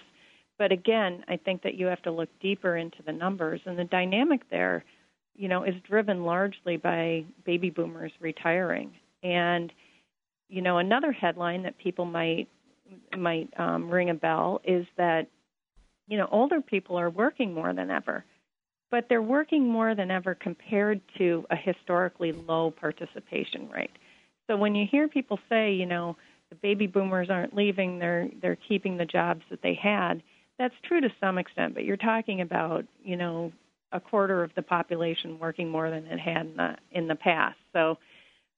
But 0.57 0.71
again, 0.71 1.23
I 1.27 1.37
think 1.37 1.63
that 1.63 1.75
you 1.75 1.87
have 1.87 2.01
to 2.03 2.11
look 2.11 2.29
deeper 2.39 2.77
into 2.77 2.97
the 3.05 3.11
numbers, 3.11 3.61
and 3.65 3.77
the 3.77 3.83
dynamic 3.83 4.49
there, 4.49 4.83
you 5.35 5.47
know, 5.47 5.63
is 5.63 5.75
driven 5.87 6.23
largely 6.23 6.77
by 6.77 7.25
baby 7.45 7.69
boomers 7.69 8.11
retiring. 8.19 8.91
And 9.23 9.71
you 10.49 10.61
know, 10.61 10.79
another 10.79 11.11
headline 11.11 11.63
that 11.63 11.77
people 11.77 12.05
might 12.05 12.47
might 13.17 13.49
um, 13.57 13.89
ring 13.89 14.09
a 14.09 14.13
bell 14.13 14.61
is 14.65 14.85
that 14.97 15.27
you 16.11 16.17
know, 16.17 16.27
older 16.29 16.59
people 16.59 16.99
are 16.99 17.09
working 17.09 17.53
more 17.53 17.71
than 17.71 17.89
ever, 17.89 18.25
but 18.91 19.05
they're 19.07 19.21
working 19.21 19.65
more 19.65 19.95
than 19.95 20.11
ever 20.11 20.35
compared 20.35 20.99
to 21.17 21.45
a 21.49 21.55
historically 21.55 22.33
low 22.33 22.69
participation 22.69 23.69
rate. 23.69 23.97
So 24.47 24.57
when 24.57 24.75
you 24.75 24.85
hear 24.85 25.07
people 25.07 25.39
say, 25.47 25.71
you 25.71 25.85
know, 25.85 26.17
the 26.49 26.55
baby 26.55 26.85
boomers 26.85 27.29
aren't 27.29 27.55
leaving, 27.55 27.97
they're 27.97 28.27
they're 28.41 28.57
keeping 28.57 28.97
the 28.97 29.05
jobs 29.05 29.43
that 29.49 29.61
they 29.61 29.73
had, 29.73 30.21
that's 30.59 30.75
true 30.83 30.99
to 30.99 31.09
some 31.21 31.37
extent, 31.37 31.75
but 31.75 31.85
you're 31.85 31.95
talking 31.95 32.41
about, 32.41 32.83
you 33.01 33.15
know, 33.15 33.53
a 33.93 33.99
quarter 34.01 34.43
of 34.43 34.51
the 34.55 34.61
population 34.61 35.39
working 35.39 35.69
more 35.69 35.89
than 35.89 36.05
it 36.07 36.19
had 36.19 36.45
in 36.45 36.57
the 36.57 36.75
in 36.91 37.07
the 37.07 37.15
past. 37.15 37.57
So 37.71 37.97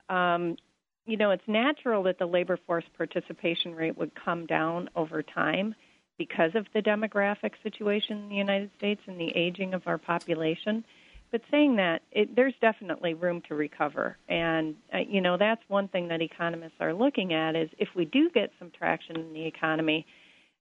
um, 0.10 0.58
you 1.06 1.18
know, 1.18 1.30
it's 1.30 1.48
natural 1.48 2.02
that 2.04 2.18
the 2.18 2.26
labor 2.26 2.58
force 2.66 2.86
participation 2.98 3.76
rate 3.76 3.96
would 3.96 4.12
come 4.16 4.48
down 4.48 4.90
over 4.96 5.22
time 5.22 5.76
because 6.18 6.52
of 6.56 6.68
the 6.74 6.82
demographic 6.82 7.52
situation 7.64 8.18
in 8.18 8.30
the 8.30 8.36
United 8.36 8.70
States 8.78 9.02
and 9.08 9.20
the 9.20 9.36
aging 9.36 9.74
of 9.74 9.88
our 9.88 9.98
population. 9.98 10.84
But 11.32 11.42
saying 11.50 11.78
that, 11.78 12.04
it, 12.12 12.36
there's 12.36 12.54
definitely 12.62 13.16
room 13.16 13.42
to 13.48 13.56
recover, 13.56 14.18
and 14.30 14.76
uh, 14.94 15.00
you 15.00 15.20
know 15.20 15.36
that's 15.36 15.64
one 15.68 15.88
thing 15.88 16.10
that 16.10 16.22
economists 16.22 16.76
are 16.80 16.94
looking 16.94 17.34
at 17.34 17.56
is 17.56 17.70
if 17.80 17.90
we 17.96 18.06
do 18.06 18.30
get 18.30 18.52
some 18.60 18.70
traction 18.70 19.16
in 19.16 19.34
the 19.34 19.48
economy, 19.48 20.06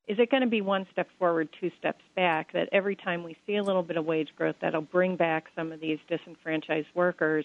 is 0.09 0.19
it 0.19 0.31
going 0.31 0.43
to 0.43 0.49
be 0.49 0.63
one 0.63 0.87
step 0.91 1.09
forward, 1.19 1.51
two 1.61 1.71
steps 1.79 2.03
back? 2.17 2.55
That 2.55 2.71
every 2.73 2.97
time 2.97 3.23
we 3.23 3.37
see 3.47 3.57
a 3.57 3.63
little 3.63 3.83
bit 3.83 3.99
of 3.99 4.07
wage 4.07 4.31
growth, 4.35 4.57
that'll 4.63 4.81
bring 4.81 5.17
back 5.17 5.45
some 5.55 5.73
of 5.73 5.81
these 5.81 5.99
disenfranchised 6.09 6.89
workers, 6.95 7.45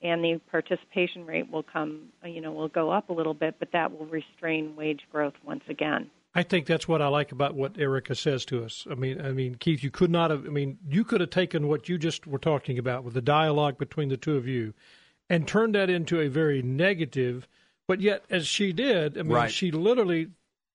and 0.00 0.24
the 0.24 0.40
participation 0.50 1.26
rate 1.26 1.50
will 1.52 1.62
come, 1.62 2.08
you 2.24 2.40
know, 2.40 2.52
will 2.52 2.68
go 2.68 2.90
up 2.90 3.10
a 3.10 3.12
little 3.12 3.34
bit, 3.34 3.56
but 3.58 3.68
that 3.72 3.92
will 3.92 4.06
restrain 4.06 4.74
wage 4.76 5.02
growth 5.12 5.34
once 5.44 5.64
again. 5.68 6.10
I 6.34 6.42
think 6.42 6.66
that's 6.66 6.88
what 6.88 7.02
I 7.02 7.08
like 7.08 7.30
about 7.30 7.54
what 7.54 7.78
Erica 7.78 8.14
says 8.14 8.44
to 8.46 8.64
us. 8.64 8.86
I 8.90 8.94
mean, 8.94 9.20
I 9.20 9.32
mean, 9.32 9.56
Keith, 9.56 9.82
you 9.82 9.90
could 9.90 10.10
not 10.10 10.30
have. 10.30 10.46
I 10.46 10.48
mean, 10.50 10.78
you 10.88 11.04
could 11.04 11.20
have 11.20 11.30
taken 11.30 11.68
what 11.68 11.88
you 11.88 11.98
just 11.98 12.26
were 12.26 12.38
talking 12.38 12.78
about 12.78 13.04
with 13.04 13.14
the 13.14 13.20
dialogue 13.20 13.76
between 13.78 14.08
the 14.08 14.16
two 14.16 14.36
of 14.36 14.48
you, 14.48 14.72
and 15.28 15.46
turned 15.46 15.74
that 15.74 15.90
into 15.90 16.20
a 16.20 16.28
very 16.28 16.62
negative. 16.62 17.46
But 17.86 18.00
yet, 18.00 18.24
as 18.30 18.46
she 18.46 18.72
did, 18.72 19.18
I 19.18 19.22
mean, 19.22 19.32
Right. 19.32 19.50
she 19.52 19.70
literally 19.70 20.28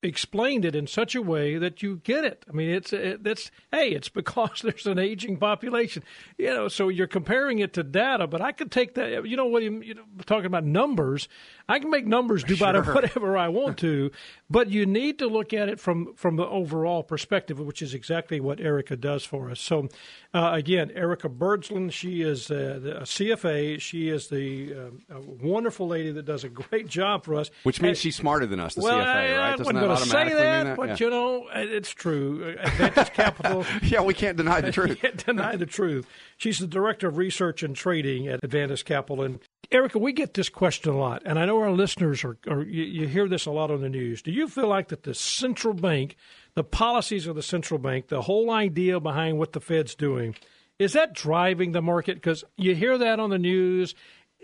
explained 0.04 0.64
it 0.64 0.76
in 0.76 0.86
such 0.86 1.16
a 1.16 1.22
way 1.24 1.58
that 1.58 1.82
you 1.82 1.98
get 2.04 2.24
it. 2.24 2.46
I 2.48 2.52
mean, 2.52 2.70
it's 2.70 2.94
it, 2.94 3.24
that's 3.24 3.50
hey, 3.72 3.90
it's 3.90 4.10
because 4.10 4.62
there's 4.64 4.86
an 4.86 5.00
aging 5.00 5.38
population, 5.38 6.04
you 6.38 6.48
know. 6.48 6.68
So 6.68 6.90
you're 6.90 7.08
comparing 7.08 7.60
it 7.60 7.74
to 7.74 7.84
data, 7.84 8.28
but 8.28 8.42
I 8.42 8.52
could 8.52 8.72
take 8.72 8.94
that. 8.94 9.28
You 9.28 9.36
know 9.36 9.48
what? 9.48 9.64
You, 9.64 9.82
you 9.82 9.96
know, 9.96 10.04
talking 10.28 10.46
about 10.46 10.66
numbers, 10.66 11.28
I 11.69 11.79
can 11.79 11.89
make 11.89 12.05
numbers 12.07 12.43
do 12.43 12.53
about 12.55 12.75
Sure. 12.86 12.93
whatever 12.95 13.38
I 13.38 13.50
want 13.50 13.77
to, 13.79 14.12
but 14.50 14.69
you 14.69 14.86
need 14.86 15.19
to 15.19 15.27
look 15.27 15.53
at 15.53 15.67
it 15.67 15.79
from 15.79 16.13
from 16.15 16.38
the 16.38 16.45
overall 16.45 17.03
perspective, 17.03 17.59
which 17.59 17.81
is 17.81 17.93
exactly 17.93 18.39
what 18.39 18.59
Erica 18.62 18.95
does 18.95 19.25
for 19.25 19.51
us. 19.51 19.59
So, 19.59 19.89
uh, 20.33 20.51
again, 20.53 20.91
Erica 20.95 21.27
Bergsland, 21.27 21.91
she 21.91 22.21
is 22.21 22.50
uh, 22.50 22.79
the- 22.81 22.97
a 23.01 23.05
CFA. 23.05 23.79
She 23.81 24.07
is 24.09 24.29
the 24.29 24.71
a 25.09 25.19
wonderful 25.19 25.88
lady 25.88 26.12
that 26.13 26.24
does 26.25 26.43
a 26.43 26.50
great 26.50 26.88
job 26.88 27.25
for 27.25 27.36
us. 27.36 27.50
Which 27.63 27.81
means 27.81 27.97
And- 27.97 28.01
she's 28.03 28.15
smarter 28.15 28.45
than 28.45 28.59
us, 28.59 28.75
the 28.75 28.81
well, 28.81 28.97
CFA, 29.00 29.05
I, 29.05 29.33
I 29.33 29.38
right? 29.38 29.57
Doesn't 29.57 29.75
wasn't 29.75 29.79
going 29.79 29.97
to 29.97 30.05
say 30.05 30.33
that, 30.36 30.63
that? 30.63 30.77
but 30.77 30.88
yeah. 30.89 30.97
you 31.00 31.09
know, 31.09 31.47
it's 31.53 31.91
true. 31.91 32.55
Advantage 32.59 33.12
Capital. 33.13 33.65
yeah, 33.83 34.01
we 34.01 34.13
can't 34.13 34.38
deny 34.38 34.62
the 34.62 34.71
truth. 34.77 35.00
can't 35.01 35.25
deny 35.25 35.55
the 35.57 35.65
truth. 35.65 36.07
She's 36.38 36.59
the 36.59 36.67
director 36.67 37.07
of 37.09 37.17
research 37.17 37.62
and 37.63 37.75
trading 37.75 38.27
at 38.27 38.41
Advantage 38.43 38.86
Capital. 38.86 39.24
And 39.24 39.39
Erica, 39.70 40.00
we 40.00 40.14
get 40.14 40.34
this 40.34 40.48
question 40.48 40.94
a 40.94 40.98
lot, 40.98 41.24
and 41.26 41.38
I 41.38 41.46
know 41.46 41.60
our 41.60 41.72
listeners 41.72 42.24
are, 42.24 42.38
are 42.48 42.64
you, 42.64 42.84
you 42.84 43.08
hear 43.08 43.28
this 43.28 43.46
a 43.46 43.52
lot 43.52 43.70
on 43.70 43.82
the 43.82 43.90
news. 43.90 44.22
Do 44.22 44.32
you 44.32 44.48
feel 44.48 44.68
like 44.68 44.88
that 44.90 45.04
the 45.04 45.14
central 45.14 45.74
bank, 45.74 46.16
the 46.54 46.64
policies 46.64 47.28
of 47.28 47.36
the 47.36 47.44
central 47.44 47.78
bank, 47.78 48.08
the 48.08 48.22
whole 48.22 48.50
idea 48.50 49.02
behind 49.02 49.38
what 49.38 49.52
the 49.52 49.60
Fed's 49.60 49.94
doing, 49.94 50.36
is 50.80 50.94
that 50.94 51.14
driving 51.14 51.74
the 51.74 51.82
market? 51.82 52.16
Because 52.16 52.46
you 52.56 52.76
hear 52.76 52.98
that 52.98 53.20
on 53.20 53.30
the 53.30 53.40
news. 53.40 53.94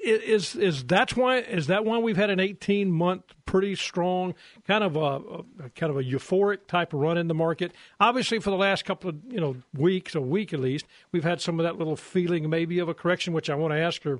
Is 0.03 0.57
is 0.57 0.83
that's 0.83 1.15
why 1.15 1.37
is 1.37 1.67
that 1.67 1.85
why 1.85 1.97
we've 1.97 2.17
had 2.17 2.29
an 2.29 2.41
eighteen 2.41 2.91
month 2.91 3.23
pretty 3.45 3.75
strong 3.75 4.33
kind 4.67 4.83
of 4.83 4.97
a, 4.97 5.63
a 5.63 5.69
kind 5.77 5.91
of 5.91 5.97
a 5.97 6.03
euphoric 6.03 6.67
type 6.67 6.93
of 6.93 6.99
run 6.99 7.17
in 7.17 7.29
the 7.29 7.33
market? 7.33 7.71
Obviously, 8.01 8.39
for 8.39 8.49
the 8.49 8.57
last 8.57 8.83
couple 8.83 9.11
of 9.11 9.15
you 9.29 9.39
know 9.39 9.55
weeks, 9.73 10.13
a 10.13 10.19
week 10.19 10.51
at 10.51 10.59
least, 10.59 10.85
we've 11.13 11.23
had 11.23 11.39
some 11.39 11.57
of 11.57 11.63
that 11.63 11.77
little 11.77 11.95
feeling 11.95 12.49
maybe 12.49 12.79
of 12.79 12.89
a 12.89 12.93
correction, 12.93 13.31
which 13.31 13.49
I 13.49 13.55
want 13.55 13.71
to 13.71 13.79
ask 13.79 14.03
her 14.03 14.19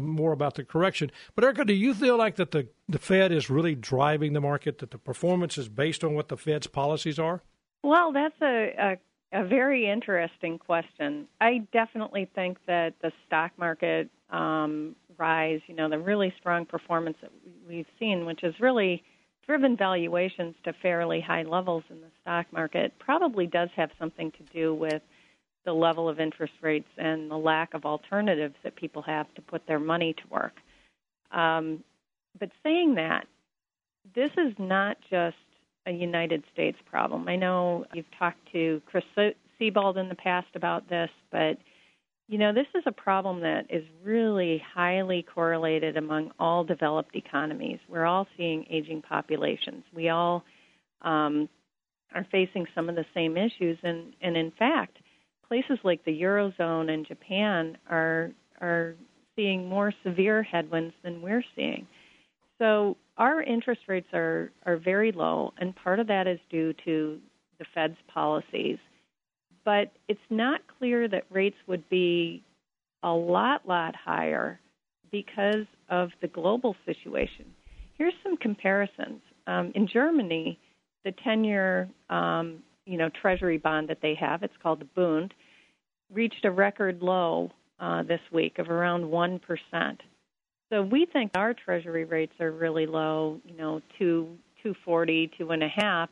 more 0.00 0.32
about 0.32 0.54
the 0.54 0.64
correction. 0.64 1.10
But 1.34 1.44
Erica, 1.44 1.64
do 1.64 1.74
you 1.74 1.94
feel 1.94 2.16
like 2.16 2.36
that 2.36 2.50
the 2.50 2.68
the 2.88 2.98
Fed 2.98 3.32
is 3.32 3.50
really 3.50 3.74
driving 3.74 4.32
the 4.32 4.40
market? 4.40 4.78
That 4.78 4.90
the 4.90 4.98
performance 4.98 5.58
is 5.58 5.68
based 5.68 6.04
on 6.04 6.14
what 6.14 6.28
the 6.28 6.36
Fed's 6.36 6.66
policies 6.66 7.18
are? 7.18 7.42
Well, 7.82 8.12
that's 8.12 8.40
a, 8.40 8.98
a, 9.32 9.40
a 9.40 9.44
very 9.44 9.90
interesting 9.90 10.58
question. 10.58 11.28
I 11.40 11.66
definitely 11.72 12.30
think 12.34 12.58
that 12.66 12.94
the 13.02 13.12
stock 13.26 13.52
market 13.58 14.08
um, 14.30 14.96
rise, 15.18 15.60
you 15.66 15.74
know, 15.74 15.88
the 15.88 15.98
really 15.98 16.32
strong 16.40 16.64
performance 16.66 17.18
that 17.20 17.30
we've 17.68 17.86
seen, 17.98 18.24
which 18.26 18.40
has 18.42 18.54
really 18.58 19.02
driven 19.46 19.76
valuations 19.76 20.54
to 20.64 20.72
fairly 20.80 21.20
high 21.20 21.42
levels 21.42 21.84
in 21.90 22.00
the 22.00 22.10
stock 22.22 22.46
market, 22.52 22.92
probably 22.98 23.46
does 23.46 23.68
have 23.76 23.90
something 23.98 24.30
to 24.32 24.42
do 24.52 24.74
with 24.74 25.02
the 25.64 25.72
level 25.72 26.08
of 26.08 26.20
interest 26.20 26.52
rates 26.60 26.88
and 26.98 27.30
the 27.30 27.36
lack 27.36 27.74
of 27.74 27.84
alternatives 27.84 28.54
that 28.62 28.76
people 28.76 29.02
have 29.02 29.32
to 29.34 29.42
put 29.42 29.66
their 29.66 29.78
money 29.78 30.14
to 30.14 30.22
work. 30.30 30.54
Um, 31.30 31.82
but 32.38 32.50
saying 32.62 32.94
that, 32.96 33.26
this 34.14 34.30
is 34.36 34.52
not 34.58 34.98
just 35.10 35.36
a 35.86 35.92
United 35.92 36.44
States 36.52 36.78
problem. 36.90 37.28
I 37.28 37.36
know 37.36 37.84
you've 37.92 38.10
talked 38.18 38.40
to 38.52 38.80
Chris 38.86 39.04
Sebald 39.58 39.98
in 39.98 40.08
the 40.08 40.14
past 40.14 40.48
about 40.54 40.88
this, 40.88 41.10
but 41.30 41.58
you 42.28 42.38
know 42.38 42.52
this 42.54 42.66
is 42.74 42.82
a 42.86 42.92
problem 42.92 43.40
that 43.40 43.66
is 43.68 43.84
really 44.02 44.62
highly 44.74 45.22
correlated 45.22 45.96
among 45.96 46.30
all 46.38 46.64
developed 46.64 47.14
economies. 47.14 47.78
We're 47.88 48.06
all 48.06 48.26
seeing 48.36 48.64
aging 48.70 49.02
populations. 49.02 49.84
We 49.94 50.08
all 50.08 50.44
um, 51.02 51.48
are 52.14 52.26
facing 52.30 52.66
some 52.74 52.88
of 52.88 52.94
the 52.94 53.04
same 53.14 53.36
issues, 53.36 53.78
and, 53.82 54.14
and 54.22 54.36
in 54.36 54.52
fact, 54.52 54.98
places 55.48 55.78
like 55.84 56.04
the 56.04 56.22
eurozone 56.22 56.90
and 56.90 57.06
Japan 57.06 57.76
are 57.88 58.30
are 58.60 58.94
seeing 59.36 59.68
more 59.68 59.92
severe 60.04 60.42
headwinds 60.42 60.94
than 61.02 61.20
we're 61.20 61.44
seeing. 61.56 61.86
So 62.58 62.96
our 63.16 63.42
interest 63.42 63.82
rates 63.88 64.06
are, 64.12 64.50
are 64.64 64.76
very 64.76 65.12
low, 65.12 65.52
and 65.58 65.74
part 65.74 66.00
of 66.00 66.06
that 66.06 66.26
is 66.26 66.38
due 66.50 66.72
to 66.84 67.18
the 67.58 67.64
Fed's 67.74 67.96
policies. 68.12 68.78
But 69.64 69.92
it's 70.08 70.20
not 70.30 70.60
clear 70.78 71.08
that 71.08 71.24
rates 71.30 71.56
would 71.66 71.88
be 71.88 72.42
a 73.02 73.10
lot, 73.10 73.66
lot 73.66 73.94
higher 73.96 74.60
because 75.10 75.66
of 75.88 76.10
the 76.20 76.28
global 76.28 76.76
situation. 76.84 77.46
Here's 77.96 78.14
some 78.22 78.36
comparisons. 78.36 79.20
Um, 79.46 79.72
in 79.74 79.86
Germany, 79.86 80.58
the 81.04 81.12
10-year, 81.26 81.88
um, 82.10 82.62
you 82.86 82.98
know, 82.98 83.08
Treasury 83.08 83.58
bond 83.58 83.88
that 83.88 84.02
they 84.02 84.14
have, 84.14 84.42
it's 84.42 84.54
called 84.62 84.80
the 84.80 84.84
Bund, 84.84 85.32
reached 86.12 86.44
a 86.44 86.50
record 86.50 87.02
low 87.02 87.50
uh, 87.80 88.02
this 88.02 88.20
week 88.32 88.58
of 88.58 88.68
around 88.70 89.10
one 89.10 89.38
percent. 89.38 90.00
So 90.70 90.82
we 90.82 91.06
think 91.12 91.32
our 91.34 91.54
treasury 91.54 92.04
rates 92.04 92.32
are 92.40 92.50
really 92.50 92.86
low, 92.86 93.40
you 93.44 93.56
know, 93.56 93.80
two 93.98 94.36
two 94.62 94.74
forty, 94.84 95.30
two 95.38 95.50
and 95.50 95.62
a 95.62 95.68
half. 95.68 96.08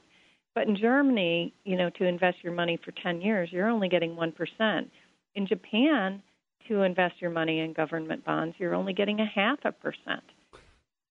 But 0.54 0.68
in 0.68 0.76
Germany, 0.76 1.54
you 1.64 1.76
know, 1.76 1.90
to 1.90 2.04
invest 2.04 2.38
your 2.42 2.52
money 2.52 2.78
for 2.84 2.92
ten 3.02 3.20
years, 3.20 3.48
you're 3.52 3.68
only 3.68 3.88
getting 3.88 4.16
one 4.16 4.32
percent. 4.32 4.90
In 5.34 5.46
Japan, 5.46 6.22
to 6.68 6.82
invest 6.82 7.14
your 7.20 7.30
money 7.30 7.60
in 7.60 7.72
government 7.72 8.24
bonds, 8.24 8.54
you're 8.58 8.74
only 8.74 8.92
getting 8.92 9.20
a 9.20 9.26
half 9.26 9.58
a 9.64 9.72
percent. 9.72 10.22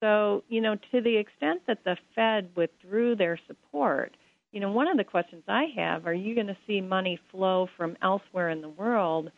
So, 0.01 0.43
you 0.49 0.61
know, 0.61 0.75
to 0.91 1.01
the 1.01 1.17
extent 1.17 1.61
that 1.67 1.83
the 1.83 1.97
Fed 2.15 2.49
withdrew 2.55 3.15
their 3.15 3.39
support, 3.47 4.15
you 4.51 4.59
know, 4.59 4.71
one 4.71 4.87
of 4.87 4.97
the 4.97 5.03
questions 5.03 5.43
I 5.47 5.65
have 5.75 6.05
are 6.05 6.13
you 6.13 6.35
going 6.35 6.47
to 6.47 6.57
see 6.67 6.81
money 6.81 7.19
flow 7.31 7.67
from 7.77 7.97
elsewhere 8.01 8.49
in 8.49 8.61
the 8.61 8.69
world 8.69 9.31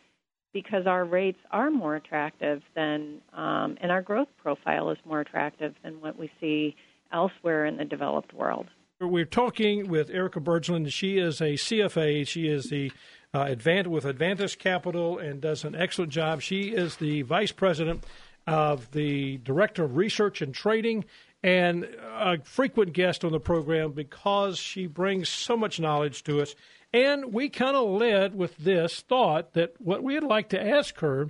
because 0.52 0.86
our 0.86 1.04
rates 1.04 1.38
are 1.50 1.70
more 1.70 1.96
attractive 1.96 2.62
than, 2.74 3.20
um, 3.32 3.76
and 3.80 3.90
our 3.90 4.02
growth 4.02 4.28
profile 4.40 4.90
is 4.90 4.98
more 5.04 5.20
attractive 5.20 5.74
than 5.82 6.00
what 6.00 6.18
we 6.18 6.30
see 6.40 6.76
elsewhere 7.12 7.66
in 7.66 7.76
the 7.76 7.84
developed 7.84 8.32
world? 8.32 8.66
We're 9.00 9.24
talking 9.24 9.88
with 9.88 10.10
Erica 10.10 10.40
Bergsland. 10.40 10.90
She 10.92 11.18
is 11.18 11.40
a 11.40 11.54
CFA. 11.54 12.26
She 12.26 12.46
is 12.46 12.70
the 12.70 12.92
uh, 13.34 13.46
advan 13.46 13.88
with 13.88 14.04
Advantage 14.04 14.58
Capital 14.58 15.18
and 15.18 15.40
does 15.40 15.64
an 15.64 15.74
excellent 15.74 16.12
job. 16.12 16.40
She 16.40 16.68
is 16.68 16.96
the 16.96 17.22
vice 17.22 17.52
president 17.52 18.04
of 18.46 18.92
the 18.92 19.38
director 19.38 19.84
of 19.84 19.96
research 19.96 20.40
and 20.40 20.54
trading 20.54 21.04
and 21.44 21.84
a 21.84 22.38
frequent 22.42 22.94
guest 22.94 23.22
on 23.22 23.30
the 23.30 23.38
program 23.38 23.92
because 23.92 24.58
she 24.58 24.86
brings 24.86 25.28
so 25.28 25.58
much 25.58 25.78
knowledge 25.78 26.24
to 26.24 26.40
us. 26.40 26.54
And 26.94 27.34
we 27.34 27.50
kind 27.50 27.76
of 27.76 27.86
led 27.86 28.34
with 28.34 28.56
this 28.56 29.02
thought 29.02 29.52
that 29.52 29.74
what 29.78 30.02
we'd 30.02 30.22
like 30.22 30.48
to 30.48 30.66
ask 30.66 30.98
her 31.00 31.28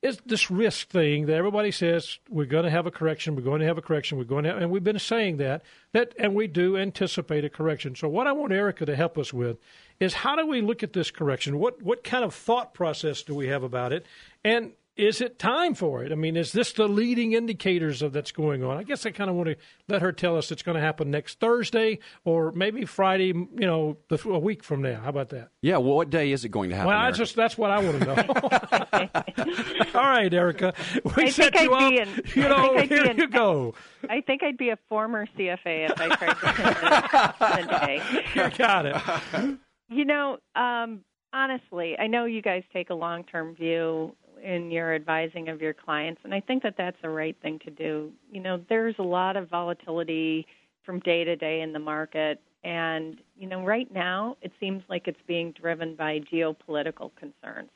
is 0.00 0.18
this 0.24 0.50
risk 0.50 0.88
thing 0.88 1.26
that 1.26 1.36
everybody 1.36 1.70
says 1.70 2.18
we're 2.30 2.46
going 2.46 2.64
to 2.64 2.70
have 2.70 2.86
a 2.86 2.90
correction, 2.90 3.36
we're 3.36 3.42
going 3.42 3.60
to 3.60 3.66
have 3.66 3.76
a 3.76 3.82
correction, 3.82 4.16
we're 4.16 4.24
going 4.24 4.44
to, 4.44 4.54
have, 4.54 4.62
and 4.62 4.70
we've 4.70 4.82
been 4.82 4.98
saying 4.98 5.36
that 5.36 5.62
that, 5.92 6.14
and 6.18 6.34
we 6.34 6.46
do 6.46 6.78
anticipate 6.78 7.44
a 7.44 7.50
correction. 7.50 7.94
So 7.94 8.08
what 8.08 8.26
I 8.26 8.32
want 8.32 8.54
Erica 8.54 8.86
to 8.86 8.96
help 8.96 9.18
us 9.18 9.34
with 9.34 9.58
is 10.00 10.14
how 10.14 10.34
do 10.34 10.46
we 10.46 10.62
look 10.62 10.82
at 10.82 10.94
this 10.94 11.10
correction? 11.10 11.58
What 11.58 11.82
what 11.82 12.02
kind 12.02 12.24
of 12.24 12.34
thought 12.34 12.72
process 12.72 13.22
do 13.22 13.34
we 13.34 13.48
have 13.48 13.62
about 13.62 13.92
it, 13.92 14.06
and 14.42 14.72
is 14.96 15.20
it 15.22 15.38
time 15.38 15.74
for 15.74 16.04
it? 16.04 16.12
I 16.12 16.14
mean, 16.14 16.36
is 16.36 16.52
this 16.52 16.72
the 16.72 16.86
leading 16.86 17.32
indicators 17.32 18.02
of 18.02 18.12
that's 18.12 18.30
going 18.32 18.62
on? 18.62 18.76
I 18.76 18.82
guess 18.82 19.06
I 19.06 19.10
kind 19.10 19.30
of 19.30 19.36
want 19.36 19.48
to 19.48 19.56
let 19.88 20.02
her 20.02 20.12
tell 20.12 20.36
us 20.36 20.50
it's 20.52 20.62
going 20.62 20.74
to 20.74 20.80
happen 20.82 21.10
next 21.10 21.40
Thursday 21.40 21.98
or 22.24 22.52
maybe 22.52 22.84
Friday, 22.84 23.28
you 23.28 23.48
know, 23.60 23.96
a 24.10 24.38
week 24.38 24.62
from 24.62 24.82
now. 24.82 25.00
How 25.00 25.08
about 25.08 25.30
that? 25.30 25.48
Yeah, 25.62 25.78
well, 25.78 25.94
what 25.96 26.10
day 26.10 26.30
is 26.32 26.44
it 26.44 26.50
going 26.50 26.70
to 26.70 26.76
happen? 26.76 26.88
Well, 26.88 26.98
I 26.98 27.10
just 27.10 27.34
that's 27.36 27.56
what 27.56 27.70
I 27.70 27.78
want 27.82 28.00
to 28.00 28.06
know. 28.06 29.88
All 29.94 30.02
right, 30.10 30.32
Erica. 30.32 30.74
We 31.16 31.24
I 31.24 31.28
set 31.30 31.52
think 31.54 31.64
you 31.64 31.74
I'd 31.74 31.84
up. 31.84 31.90
be 31.90 31.98
in- 31.98 32.22
you 32.34 32.44
I 32.44 32.48
know, 32.48 32.68
think 32.68 32.78
I'd 32.82 32.88
be 32.88 32.94
here 32.94 33.04
in- 33.06 33.16
you 33.18 33.28
go. 33.28 33.74
I 34.10 34.20
think 34.20 34.42
I'd 34.42 34.58
be 34.58 34.70
a 34.70 34.78
former 34.88 35.26
CFA 35.38 35.90
if 35.90 36.00
I 36.00 36.08
tried 36.16 36.34
to 36.34 37.34
spend 37.36 37.70
a 37.70 37.86
day. 37.86 38.02
You 38.34 38.50
got 38.58 38.86
it. 38.86 39.58
You 39.88 40.04
know, 40.04 40.38
um, 40.54 41.00
honestly, 41.32 41.96
I 41.98 42.06
know 42.06 42.24
you 42.24 42.42
guys 42.42 42.62
take 42.72 42.90
a 42.90 42.94
long 42.94 43.24
term 43.24 43.54
view 43.54 44.14
in 44.42 44.70
your 44.70 44.94
advising 44.94 45.48
of 45.48 45.62
your 45.62 45.72
clients, 45.72 46.20
and 46.24 46.34
I 46.34 46.40
think 46.40 46.62
that 46.64 46.74
that's 46.76 46.96
the 47.00 47.08
right 47.08 47.36
thing 47.42 47.58
to 47.60 47.70
do. 47.70 48.10
You 48.30 48.40
know, 48.40 48.60
there's 48.68 48.96
a 48.98 49.02
lot 49.02 49.36
of 49.36 49.48
volatility 49.48 50.46
from 50.84 50.98
day 51.00 51.24
to 51.24 51.36
day 51.36 51.60
in 51.60 51.72
the 51.72 51.78
market, 51.78 52.40
and, 52.64 53.18
you 53.38 53.48
know, 53.48 53.64
right 53.64 53.92
now 53.92 54.36
it 54.42 54.52
seems 54.58 54.82
like 54.88 55.06
it's 55.06 55.20
being 55.26 55.52
driven 55.52 55.94
by 55.94 56.20
geopolitical 56.20 57.10
concerns. 57.16 57.70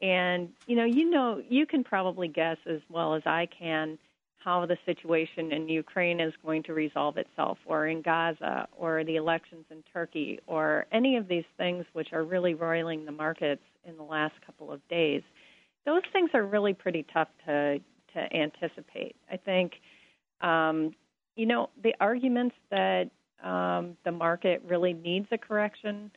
And, 0.00 0.50
you 0.66 0.76
know, 0.76 0.84
you 0.84 1.10
know, 1.10 1.42
you 1.48 1.66
can 1.66 1.82
probably 1.82 2.28
guess 2.28 2.58
as 2.66 2.80
well 2.88 3.14
as 3.14 3.22
I 3.26 3.46
can 3.46 3.98
how 4.38 4.64
the 4.64 4.78
situation 4.86 5.50
in 5.50 5.68
Ukraine 5.68 6.20
is 6.20 6.32
going 6.44 6.62
to 6.64 6.72
resolve 6.72 7.16
itself, 7.16 7.58
or 7.66 7.88
in 7.88 8.00
Gaza, 8.00 8.68
or 8.76 9.02
the 9.02 9.16
elections 9.16 9.64
in 9.72 9.82
Turkey, 9.92 10.38
or 10.46 10.86
any 10.92 11.16
of 11.16 11.26
these 11.26 11.44
things 11.56 11.84
which 11.94 12.12
are 12.12 12.22
really 12.22 12.54
roiling 12.54 13.04
the 13.04 13.10
markets 13.10 13.62
in 13.84 13.96
the 13.96 14.04
last 14.04 14.34
couple 14.44 14.70
of 14.70 14.86
days, 14.88 15.22
those 15.86 16.02
things 16.12 16.30
are 16.34 16.44
really 16.44 16.74
pretty 16.74 17.06
tough 17.12 17.28
to 17.46 17.80
to 18.12 18.36
anticipate. 18.36 19.16
I 19.30 19.36
think, 19.36 19.72
um, 20.40 20.94
you 21.36 21.46
know, 21.46 21.70
the 21.82 21.94
arguments 22.00 22.56
that 22.70 23.10
um, 23.42 23.96
the 24.04 24.12
market 24.12 24.62
really 24.66 24.92
needs 24.92 25.26
a 25.30 25.38
correction 25.38 26.10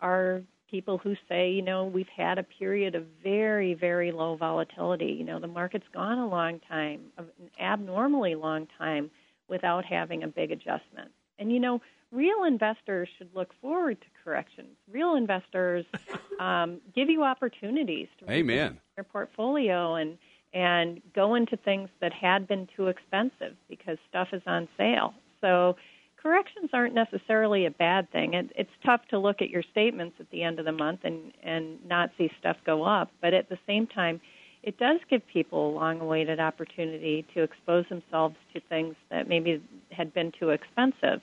are 0.00 0.42
people 0.68 0.98
who 0.98 1.14
say, 1.28 1.50
you 1.50 1.62
know, 1.62 1.84
we've 1.84 2.08
had 2.14 2.38
a 2.38 2.42
period 2.42 2.94
of 2.94 3.04
very, 3.22 3.74
very 3.74 4.12
low 4.12 4.36
volatility. 4.36 5.16
You 5.18 5.24
know, 5.24 5.38
the 5.38 5.46
market's 5.46 5.86
gone 5.94 6.18
a 6.18 6.28
long 6.28 6.60
time, 6.68 7.00
an 7.16 7.26
abnormally 7.60 8.34
long 8.34 8.66
time, 8.76 9.10
without 9.48 9.84
having 9.84 10.24
a 10.24 10.28
big 10.28 10.50
adjustment. 10.52 11.10
And, 11.38 11.50
you 11.50 11.60
know, 11.60 11.80
real 12.12 12.44
investors 12.44 13.08
should 13.16 13.30
look 13.34 13.54
forward 13.62 14.00
to 14.00 14.06
corrections. 14.22 14.76
Real 14.92 15.14
investors 15.14 15.86
um, 16.40 16.80
give 16.94 17.08
you 17.08 17.22
opportunities 17.22 18.08
to 18.18 18.30
Amen. 18.30 18.78
Your 18.98 19.04
portfolio 19.04 19.94
and 19.94 20.18
and 20.52 21.00
go 21.14 21.34
into 21.34 21.56
things 21.58 21.88
that 22.00 22.12
had 22.12 22.48
been 22.48 22.66
too 22.74 22.88
expensive 22.88 23.54
because 23.68 23.98
stuff 24.08 24.28
is 24.32 24.42
on 24.46 24.66
sale. 24.78 25.12
So 25.42 25.76
corrections 26.20 26.70
aren't 26.72 26.94
necessarily 26.94 27.66
a 27.66 27.70
bad 27.70 28.10
thing. 28.10 28.32
It, 28.32 28.50
it's 28.56 28.70
tough 28.84 29.02
to 29.10 29.18
look 29.18 29.42
at 29.42 29.50
your 29.50 29.62
statements 29.70 30.16
at 30.18 30.30
the 30.30 30.42
end 30.42 30.58
of 30.58 30.64
the 30.64 30.72
month 30.72 31.00
and 31.04 31.32
and 31.44 31.78
not 31.86 32.10
see 32.18 32.28
stuff 32.40 32.56
go 32.66 32.82
up, 32.82 33.10
but 33.22 33.34
at 33.34 33.48
the 33.48 33.58
same 33.66 33.86
time, 33.86 34.20
it 34.64 34.76
does 34.78 34.98
give 35.08 35.22
people 35.32 35.70
a 35.70 35.74
long-awaited 35.74 36.40
opportunity 36.40 37.24
to 37.34 37.42
expose 37.42 37.84
themselves 37.88 38.34
to 38.52 38.60
things 38.68 38.96
that 39.10 39.28
maybe 39.28 39.62
had 39.92 40.12
been 40.12 40.32
too 40.40 40.50
expensive. 40.50 41.20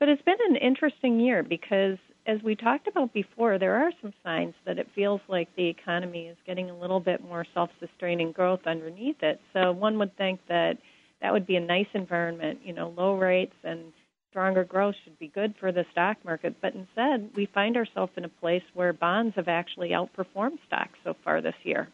But 0.00 0.08
it's 0.08 0.22
been 0.22 0.38
an 0.48 0.56
interesting 0.56 1.20
year 1.20 1.42
because 1.42 1.98
as 2.26 2.42
we 2.42 2.56
talked 2.56 2.88
about 2.88 3.12
before, 3.12 3.58
there 3.58 3.74
are 3.74 3.90
some 4.00 4.12
signs 4.22 4.54
that 4.64 4.78
it 4.78 4.88
feels 4.94 5.20
like 5.28 5.48
the 5.56 5.68
economy 5.68 6.26
is 6.28 6.36
getting 6.46 6.70
a 6.70 6.76
little 6.76 7.00
bit 7.00 7.22
more 7.22 7.44
self-sustaining 7.52 8.32
growth 8.32 8.60
underneath 8.66 9.22
it. 9.22 9.40
So 9.52 9.72
one 9.72 9.98
would 9.98 10.16
think 10.16 10.40
that 10.48 10.78
that 11.20 11.32
would 11.32 11.46
be 11.46 11.56
a 11.56 11.60
nice 11.60 11.86
environment, 11.92 12.60
you 12.64 12.72
know, 12.72 12.92
low 12.96 13.14
rates 13.14 13.54
and 13.62 13.92
stronger 14.30 14.64
growth 14.64 14.94
should 15.04 15.18
be 15.18 15.28
good 15.28 15.54
for 15.60 15.70
the 15.70 15.84
stock 15.92 16.16
market. 16.24 16.56
But 16.60 16.74
instead, 16.74 17.30
we 17.36 17.46
find 17.46 17.76
ourselves 17.76 18.12
in 18.16 18.24
a 18.24 18.28
place 18.28 18.62
where 18.72 18.92
bonds 18.92 19.36
have 19.36 19.48
actually 19.48 19.90
outperformed 19.90 20.58
stocks 20.66 20.98
so 21.04 21.14
far 21.22 21.40
this 21.40 21.54
year. 21.62 21.88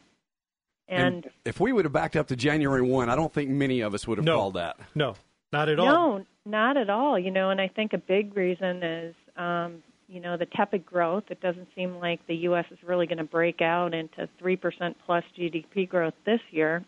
And, 0.89 1.25
and 1.25 1.31
if 1.45 1.61
we 1.61 1.73
would 1.73 1.85
have 1.85 1.93
backed 1.93 2.17
up 2.17 2.29
to 2.29 2.37
January 2.37 2.83
1, 2.83 3.09
I 3.09 3.17
don't 3.17 3.33
think 3.33 3.51
many 3.51 3.81
of 3.81 3.95
us 3.95 4.07
would 4.07 4.19
have 4.19 4.25
no, 4.25 4.37
called 4.37 4.55
that. 4.55 4.77
No, 4.95 5.17
not 5.53 5.69
at 5.69 5.79
all. 5.79 5.87
No, 5.87 6.27
not 6.47 6.77
at 6.77 6.89
all. 6.89 7.19
You 7.19 7.31
know, 7.31 7.51
and 7.51 7.61
I 7.61 7.69
think 7.69 7.93
a 7.93 7.99
big 7.99 8.37
reason 8.37 8.83
is, 8.83 9.15
um, 9.37 9.83
you 10.11 10.21
know, 10.21 10.37
the 10.37 10.47
tepid 10.47 10.85
growth. 10.85 11.25
It 11.31 11.41
doesn't 11.41 11.69
seem 11.77 11.97
like 11.97 12.27
the 12.27 12.35
U.S. 12.35 12.65
is 12.71 12.79
really 12.85 13.07
going 13.07 13.19
to 13.19 13.25
break 13.25 13.63
out 13.63 13.95
into 13.95 14.29
3% 14.43 14.95
plus 15.07 15.25
GDP 15.39 15.89
growth 15.89 16.15
this 16.27 16.41
year. 16.51 16.85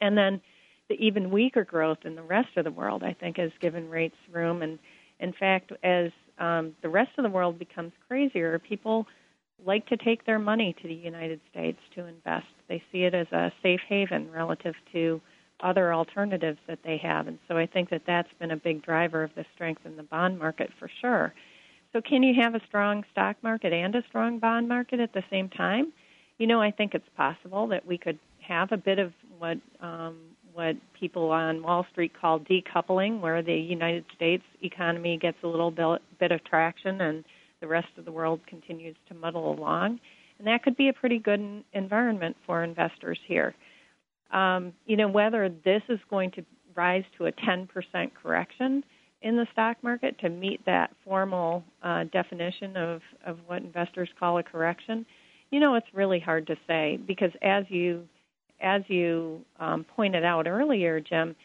And 0.00 0.16
then 0.16 0.40
the 0.88 0.94
even 0.94 1.30
weaker 1.30 1.64
growth 1.64 1.98
in 2.04 2.14
the 2.14 2.22
rest 2.22 2.56
of 2.56 2.64
the 2.64 2.70
world, 2.70 3.02
I 3.02 3.12
think, 3.12 3.38
has 3.38 3.50
given 3.60 3.90
rates 3.90 4.14
room. 4.32 4.62
And 4.62 4.78
in 5.18 5.32
fact, 5.32 5.72
as 5.82 6.10
um, 6.38 6.74
the 6.80 6.88
rest 6.88 7.10
of 7.18 7.24
the 7.24 7.30
world 7.30 7.58
becomes 7.58 7.92
crazier, 8.06 8.58
people 8.60 9.06
like 9.66 9.86
to 9.88 9.96
take 9.96 10.24
their 10.24 10.38
money 10.38 10.76
to 10.80 10.86
the 10.86 10.94
United 10.94 11.40
States 11.50 11.78
to 11.96 12.06
invest. 12.06 12.46
They 12.68 12.80
see 12.92 13.02
it 13.02 13.14
as 13.14 13.26
a 13.32 13.50
safe 13.62 13.80
haven 13.88 14.30
relative 14.30 14.74
to 14.92 15.20
other 15.60 15.92
alternatives 15.92 16.58
that 16.68 16.78
they 16.84 16.98
have. 17.02 17.26
And 17.26 17.40
so 17.48 17.56
I 17.56 17.66
think 17.66 17.90
that 17.90 18.02
that's 18.06 18.28
been 18.38 18.52
a 18.52 18.56
big 18.56 18.84
driver 18.84 19.24
of 19.24 19.30
the 19.34 19.44
strength 19.56 19.82
in 19.84 19.96
the 19.96 20.04
bond 20.04 20.38
market 20.38 20.70
for 20.78 20.88
sure. 21.00 21.34
So, 21.92 22.00
can 22.00 22.22
you 22.22 22.34
have 22.40 22.54
a 22.54 22.60
strong 22.66 23.04
stock 23.12 23.36
market 23.42 23.72
and 23.72 23.94
a 23.94 24.02
strong 24.08 24.38
bond 24.38 24.68
market 24.68 25.00
at 25.00 25.12
the 25.12 25.22
same 25.30 25.48
time? 25.48 25.92
You 26.38 26.46
know, 26.46 26.60
I 26.60 26.70
think 26.70 26.94
it's 26.94 27.08
possible 27.16 27.66
that 27.68 27.86
we 27.86 27.98
could 27.98 28.18
have 28.46 28.72
a 28.72 28.76
bit 28.76 28.98
of 28.98 29.12
what 29.38 29.58
um, 29.80 30.16
what 30.52 30.76
people 30.98 31.30
on 31.30 31.62
Wall 31.62 31.86
Street 31.92 32.12
call 32.20 32.40
decoupling, 32.40 33.20
where 33.20 33.42
the 33.42 33.54
United 33.54 34.04
States 34.14 34.42
economy 34.62 35.16
gets 35.16 35.36
a 35.44 35.46
little 35.46 35.70
bit, 35.70 36.02
bit 36.18 36.32
of 36.32 36.44
traction 36.44 37.00
and 37.00 37.24
the 37.60 37.66
rest 37.68 37.88
of 37.96 38.04
the 38.04 38.10
world 38.10 38.40
continues 38.48 38.96
to 39.08 39.14
muddle 39.14 39.52
along. 39.52 40.00
And 40.38 40.46
that 40.48 40.64
could 40.64 40.76
be 40.76 40.88
a 40.88 40.92
pretty 40.92 41.18
good 41.18 41.62
environment 41.72 42.36
for 42.44 42.64
investors 42.64 43.18
here. 43.26 43.54
Um, 44.32 44.72
you 44.86 44.96
know, 44.96 45.08
whether 45.08 45.48
this 45.48 45.82
is 45.88 46.00
going 46.10 46.32
to 46.32 46.44
rise 46.74 47.04
to 47.18 47.26
a 47.26 47.32
10% 47.32 47.68
correction 48.20 48.84
in 49.22 49.36
the 49.36 49.46
stock 49.52 49.76
market 49.82 50.18
to 50.20 50.28
meet 50.28 50.64
that 50.66 50.90
formal 51.04 51.64
uh, 51.82 52.04
definition 52.12 52.76
of, 52.76 53.00
of 53.26 53.38
what 53.46 53.62
investors 53.62 54.08
call 54.18 54.38
a 54.38 54.42
correction, 54.42 55.04
you 55.50 55.60
know, 55.60 55.74
it's 55.74 55.86
really 55.92 56.20
hard 56.20 56.46
to 56.46 56.56
say 56.66 56.98
because 57.06 57.30
as 57.42 57.64
you 57.68 58.06
as 58.60 58.82
you 58.88 59.40
um, 59.60 59.84
pointed 59.84 60.24
out 60.24 60.48
earlier, 60.48 60.98
Jim, 60.98 61.36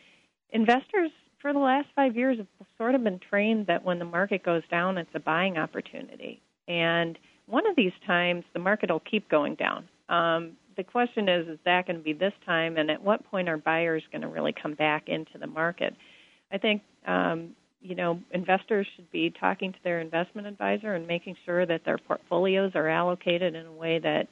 investors 0.51 1.11
for 1.39 1.53
the 1.53 1.59
last 1.59 1.87
five 1.95 2.15
years 2.15 2.39
have 2.39 2.47
sort 2.77 2.95
of 2.95 3.03
been 3.03 3.19
trained 3.19 3.67
that 3.67 3.83
when 3.83 3.99
the 3.99 4.05
market 4.05 4.43
goes 4.43 4.63
down, 4.71 4.97
it's 4.97 5.09
a 5.13 5.19
buying 5.19 5.57
opportunity. 5.57 6.41
And 6.67 7.19
one 7.45 7.67
of 7.67 7.75
these 7.75 7.91
times, 8.07 8.45
the 8.53 8.59
market 8.59 8.89
will 8.89 9.01
keep 9.01 9.29
going 9.29 9.55
down. 9.55 9.87
Um, 10.09 10.53
the 10.75 10.83
question 10.83 11.29
is, 11.29 11.47
is 11.47 11.59
that 11.65 11.85
going 11.85 11.97
to 11.97 12.03
be 12.03 12.13
this 12.13 12.33
time? 12.45 12.77
And 12.77 12.89
at 12.89 13.03
what 13.03 13.29
point 13.29 13.49
are 13.49 13.57
buyers 13.57 14.01
going 14.11 14.21
to 14.21 14.27
really 14.27 14.53
come 14.59 14.73
back 14.73 15.07
into 15.07 15.37
the 15.39 15.47
market? 15.47 15.93
I 16.51 16.57
think, 16.57 16.81
um, 17.05 17.55
you 17.83 17.95
know, 17.95 18.19
investors 18.31 18.87
should 18.95 19.11
be 19.11 19.31
talking 19.39 19.73
to 19.73 19.79
their 19.83 19.99
investment 19.99 20.47
advisor 20.47 20.95
and 20.95 21.05
making 21.05 21.35
sure 21.45 21.65
that 21.65 21.81
their 21.85 21.97
portfolios 21.97 22.71
are 22.75 22.87
allocated 22.87 23.55
in 23.55 23.65
a 23.65 23.71
way 23.71 23.99
that 23.99 24.27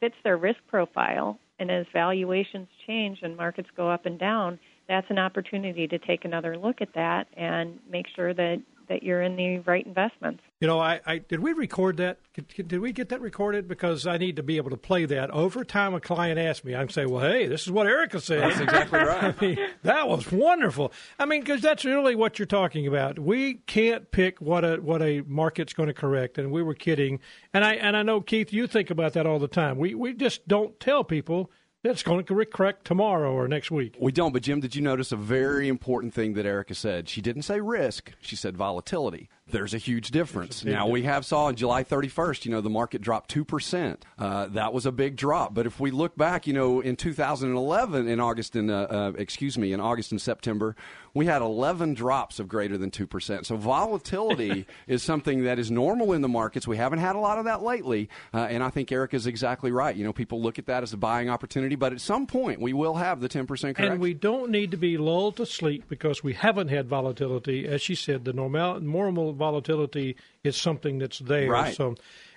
fits 0.00 0.14
their 0.24 0.38
risk 0.38 0.58
profile. 0.68 1.38
And 1.58 1.70
as 1.70 1.86
valuations 1.92 2.66
change 2.86 3.18
and 3.22 3.36
markets 3.36 3.68
go 3.76 3.88
up 3.90 4.06
and 4.06 4.18
down, 4.18 4.58
that's 4.88 5.06
an 5.10 5.18
opportunity 5.18 5.86
to 5.86 5.98
take 5.98 6.24
another 6.24 6.56
look 6.56 6.80
at 6.80 6.94
that 6.94 7.26
and 7.36 7.78
make 7.90 8.06
sure 8.16 8.34
that 8.34 8.62
that 8.88 9.02
you're 9.02 9.22
in 9.22 9.36
the 9.36 9.58
right 9.60 9.84
investments. 9.86 10.42
You 10.60 10.68
know, 10.68 10.78
I, 10.78 11.00
I 11.06 11.18
did 11.18 11.40
we 11.40 11.52
record 11.52 11.98
that? 11.98 12.18
Did 12.56 12.80
we 12.80 12.92
get 12.92 13.10
that 13.10 13.20
recorded? 13.20 13.68
Because 13.68 14.06
I 14.06 14.16
need 14.16 14.36
to 14.36 14.42
be 14.42 14.56
able 14.56 14.70
to 14.70 14.76
play 14.76 15.04
that. 15.06 15.30
Over 15.30 15.64
time, 15.64 15.94
a 15.94 16.00
client 16.00 16.38
asked 16.38 16.64
me, 16.64 16.74
I'm 16.74 16.88
say, 16.88 17.06
"Well, 17.06 17.22
hey, 17.22 17.46
this 17.46 17.62
is 17.62 17.70
what 17.70 17.86
Erica 17.86 18.20
said." 18.20 18.42
That's 18.42 18.60
exactly 18.60 18.98
right. 19.04 19.34
I 19.38 19.44
mean, 19.44 19.58
that 19.82 20.08
was 20.08 20.30
wonderful. 20.30 20.92
I 21.18 21.26
mean, 21.26 21.40
because 21.40 21.60
that's 21.60 21.84
really 21.84 22.14
what 22.14 22.38
you're 22.38 22.46
talking 22.46 22.86
about. 22.86 23.18
We 23.18 23.54
can't 23.66 24.10
pick 24.10 24.40
what 24.40 24.64
a 24.64 24.76
what 24.76 25.02
a 25.02 25.22
market's 25.26 25.72
going 25.72 25.88
to 25.88 25.94
correct, 25.94 26.38
and 26.38 26.50
we 26.50 26.62
were 26.62 26.74
kidding. 26.74 27.20
And 27.52 27.64
I 27.64 27.74
and 27.74 27.96
I 27.96 28.02
know 28.02 28.20
Keith, 28.20 28.52
you 28.52 28.66
think 28.66 28.90
about 28.90 29.12
that 29.14 29.26
all 29.26 29.38
the 29.38 29.48
time. 29.48 29.78
We 29.78 29.94
we 29.94 30.14
just 30.14 30.46
don't 30.48 30.78
tell 30.80 31.04
people 31.04 31.50
it's 31.84 32.02
going 32.02 32.24
to 32.24 32.44
correct 32.46 32.84
tomorrow 32.84 33.32
or 33.32 33.46
next 33.46 33.70
week. 33.70 33.96
We 34.00 34.12
don't, 34.12 34.32
but 34.32 34.42
Jim, 34.42 34.60
did 34.60 34.74
you 34.74 34.82
notice 34.82 35.12
a 35.12 35.16
very 35.16 35.68
important 35.68 36.14
thing 36.14 36.34
that 36.34 36.46
Erica 36.46 36.74
said? 36.74 37.08
She 37.08 37.20
didn't 37.20 37.42
say 37.42 37.60
risk, 37.60 38.12
she 38.20 38.36
said 38.36 38.56
volatility 38.56 39.28
there's 39.50 39.74
a 39.74 39.78
huge 39.78 40.10
difference. 40.10 40.62
A 40.62 40.68
now, 40.70 40.86
we 40.88 41.02
have 41.02 41.26
saw 41.26 41.44
on 41.44 41.56
July 41.56 41.84
31st, 41.84 42.46
you 42.46 42.50
know, 42.50 42.62
the 42.62 42.70
market 42.70 43.02
dropped 43.02 43.32
2%. 43.34 43.98
Uh, 44.18 44.46
that 44.46 44.72
was 44.72 44.86
a 44.86 44.92
big 44.92 45.16
drop. 45.16 45.52
But 45.52 45.66
if 45.66 45.78
we 45.78 45.90
look 45.90 46.16
back, 46.16 46.46
you 46.46 46.54
know, 46.54 46.80
in 46.80 46.96
2011, 46.96 48.08
in 48.08 48.20
August 48.20 48.56
and, 48.56 48.70
uh, 48.70 48.86
uh, 48.90 49.12
excuse 49.18 49.58
me, 49.58 49.72
in 49.72 49.80
August 49.80 50.12
and 50.12 50.20
September, 50.20 50.74
we 51.12 51.26
had 51.26 51.42
11 51.42 51.92
drops 51.92 52.40
of 52.40 52.48
greater 52.48 52.78
than 52.78 52.90
2%. 52.90 53.44
So 53.44 53.56
volatility 53.56 54.66
is 54.86 55.02
something 55.02 55.44
that 55.44 55.58
is 55.58 55.70
normal 55.70 56.14
in 56.14 56.22
the 56.22 56.28
markets. 56.28 56.66
We 56.66 56.78
haven't 56.78 57.00
had 57.00 57.14
a 57.14 57.20
lot 57.20 57.38
of 57.38 57.44
that 57.44 57.62
lately. 57.62 58.08
Uh, 58.32 58.46
and 58.50 58.62
I 58.62 58.70
think 58.70 58.90
Eric 58.90 59.12
is 59.12 59.26
exactly 59.26 59.70
right. 59.70 59.94
You 59.94 60.04
know, 60.04 60.12
people 60.14 60.40
look 60.40 60.58
at 60.58 60.66
that 60.66 60.82
as 60.82 60.94
a 60.94 60.96
buying 60.96 61.28
opportunity, 61.28 61.76
but 61.76 61.92
at 61.92 62.00
some 62.00 62.26
point 62.26 62.60
we 62.60 62.72
will 62.72 62.94
have 62.94 63.20
the 63.20 63.28
10% 63.28 63.46
correction. 63.46 63.84
And 63.84 64.00
we 64.00 64.14
don't 64.14 64.50
need 64.50 64.70
to 64.70 64.78
be 64.78 64.96
lulled 64.96 65.36
to 65.36 65.44
sleep 65.44 65.84
because 65.88 66.24
we 66.24 66.32
haven't 66.32 66.68
had 66.68 66.88
volatility. 66.88 67.68
As 67.68 67.82
she 67.82 67.94
said, 67.94 68.24
the 68.24 68.32
normal, 68.32 68.80
normal 68.80 69.33
volatility 69.34 70.16
is 70.42 70.56
something 70.56 70.98
that's 70.98 71.18
there. 71.18 71.50
Right. 71.50 71.74
So, 71.74 71.94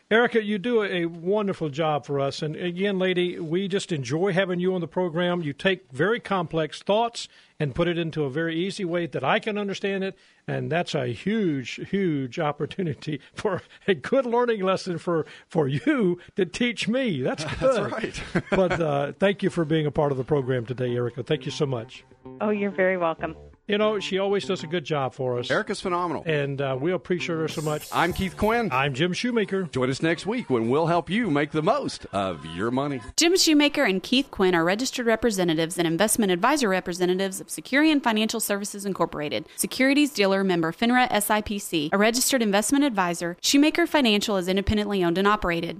Erica, 0.10 0.42
you 0.42 0.58
do 0.58 0.84
a 0.84 1.06
wonderful 1.06 1.68
job 1.68 2.06
for 2.06 2.22
us. 2.22 2.42
And 2.42 2.56
again, 2.56 2.98
lady, 2.98 3.38
we 3.40 3.68
just 3.68 3.92
enjoy 3.92 4.32
having 4.32 4.58
you 4.58 4.74
on 4.74 4.80
the 4.80 4.88
program. 4.88 5.42
You 5.42 5.52
take 5.52 5.92
very 5.92 6.22
complex 6.22 6.82
thoughts 6.82 7.28
and 7.60 7.76
put 7.76 7.90
it 7.90 7.98
into 7.98 8.24
a 8.24 8.30
very 8.30 8.56
easy 8.56 8.86
way 8.86 9.08
that 9.08 9.26
I 9.26 9.40
can 9.40 9.58
understand 9.58 10.06
it. 10.06 10.18
And 10.48 10.72
that's 10.72 10.96
a 10.96 11.08
huge, 11.08 11.90
huge 11.90 12.40
opportunity 12.40 13.20
for 13.34 13.62
a 13.86 13.96
good 13.96 14.26
learning 14.26 14.62
lesson 14.64 14.98
for, 14.98 15.26
for 15.50 15.68
you 15.68 16.20
to 16.38 16.46
teach 16.46 16.88
me. 16.88 17.22
That's 17.22 17.44
good. 17.60 17.92
That's 17.92 17.92
right. 17.92 18.46
but 18.50 18.80
uh, 18.80 19.12
thank 19.20 19.44
you 19.44 19.50
for 19.50 19.66
being 19.66 19.86
a 19.86 19.92
part 19.92 20.14
of 20.14 20.18
the 20.18 20.24
program 20.24 20.66
today, 20.66 20.96
Erica. 20.96 21.22
Thank 21.22 21.44
you 21.44 21.52
so 21.52 21.66
much. 21.66 22.06
Oh, 22.40 22.52
you're 22.52 22.72
very 22.72 22.96
welcome. 22.96 23.36
You 23.68 23.78
know, 23.78 24.00
she 24.00 24.18
always 24.18 24.46
does 24.46 24.64
a 24.64 24.68
good 24.68 24.86
job 24.86 25.14
for 25.14 25.38
us. 25.38 25.52
Erica's 25.52 25.82
phenomenal. 25.82 26.24
And 26.26 26.62
uh, 26.62 26.78
we 26.80 26.94
appreciate 26.94 27.36
her 27.36 27.50
so 27.50 27.62
much. 27.62 27.90
I'm 27.92 28.14
Keith 28.14 28.38
Quinn. 28.38 28.70
I'm 28.72 28.94
Jim 28.94 29.12
Shoemaker. 29.12 29.64
Join 29.64 29.90
us 29.90 30.02
next 30.02 30.26
week 30.26 30.50
when 30.50 30.70
we'll 30.70 30.88
help 30.88 31.10
you 31.10 31.30
make 31.30 31.52
the 31.52 31.62
most 31.62 32.06
of 32.14 32.46
your 32.46 32.72
money. 32.72 33.02
Jim 33.18 33.36
Shoemaker 33.36 33.84
and 33.84 34.02
Keith 34.02 34.32
Quinn 34.32 34.56
are 34.56 34.64
registered 34.64 35.06
representatives 35.06 35.78
and 35.78 35.86
investment 35.86 36.32
advisor 36.32 36.70
representatives 36.70 37.42
of 37.42 37.48
Securian 37.48 38.02
Financial 38.02 38.40
Services 38.40 38.86
Incorporated, 38.86 39.46
securities 39.58 40.14
dealer 40.14 40.46
member 40.46 40.72
FINRA 40.72 41.10
SIPC, 41.12 41.90
a 41.92 41.98
registered 41.98 42.42
investment 42.42 42.86
advisor. 42.86 43.36
Shoemaker 43.42 43.86
Financial 43.86 44.38
is 44.38 44.48
independently 44.48 45.04
owned 45.04 45.18
and 45.18 45.28
operated. 45.28 45.76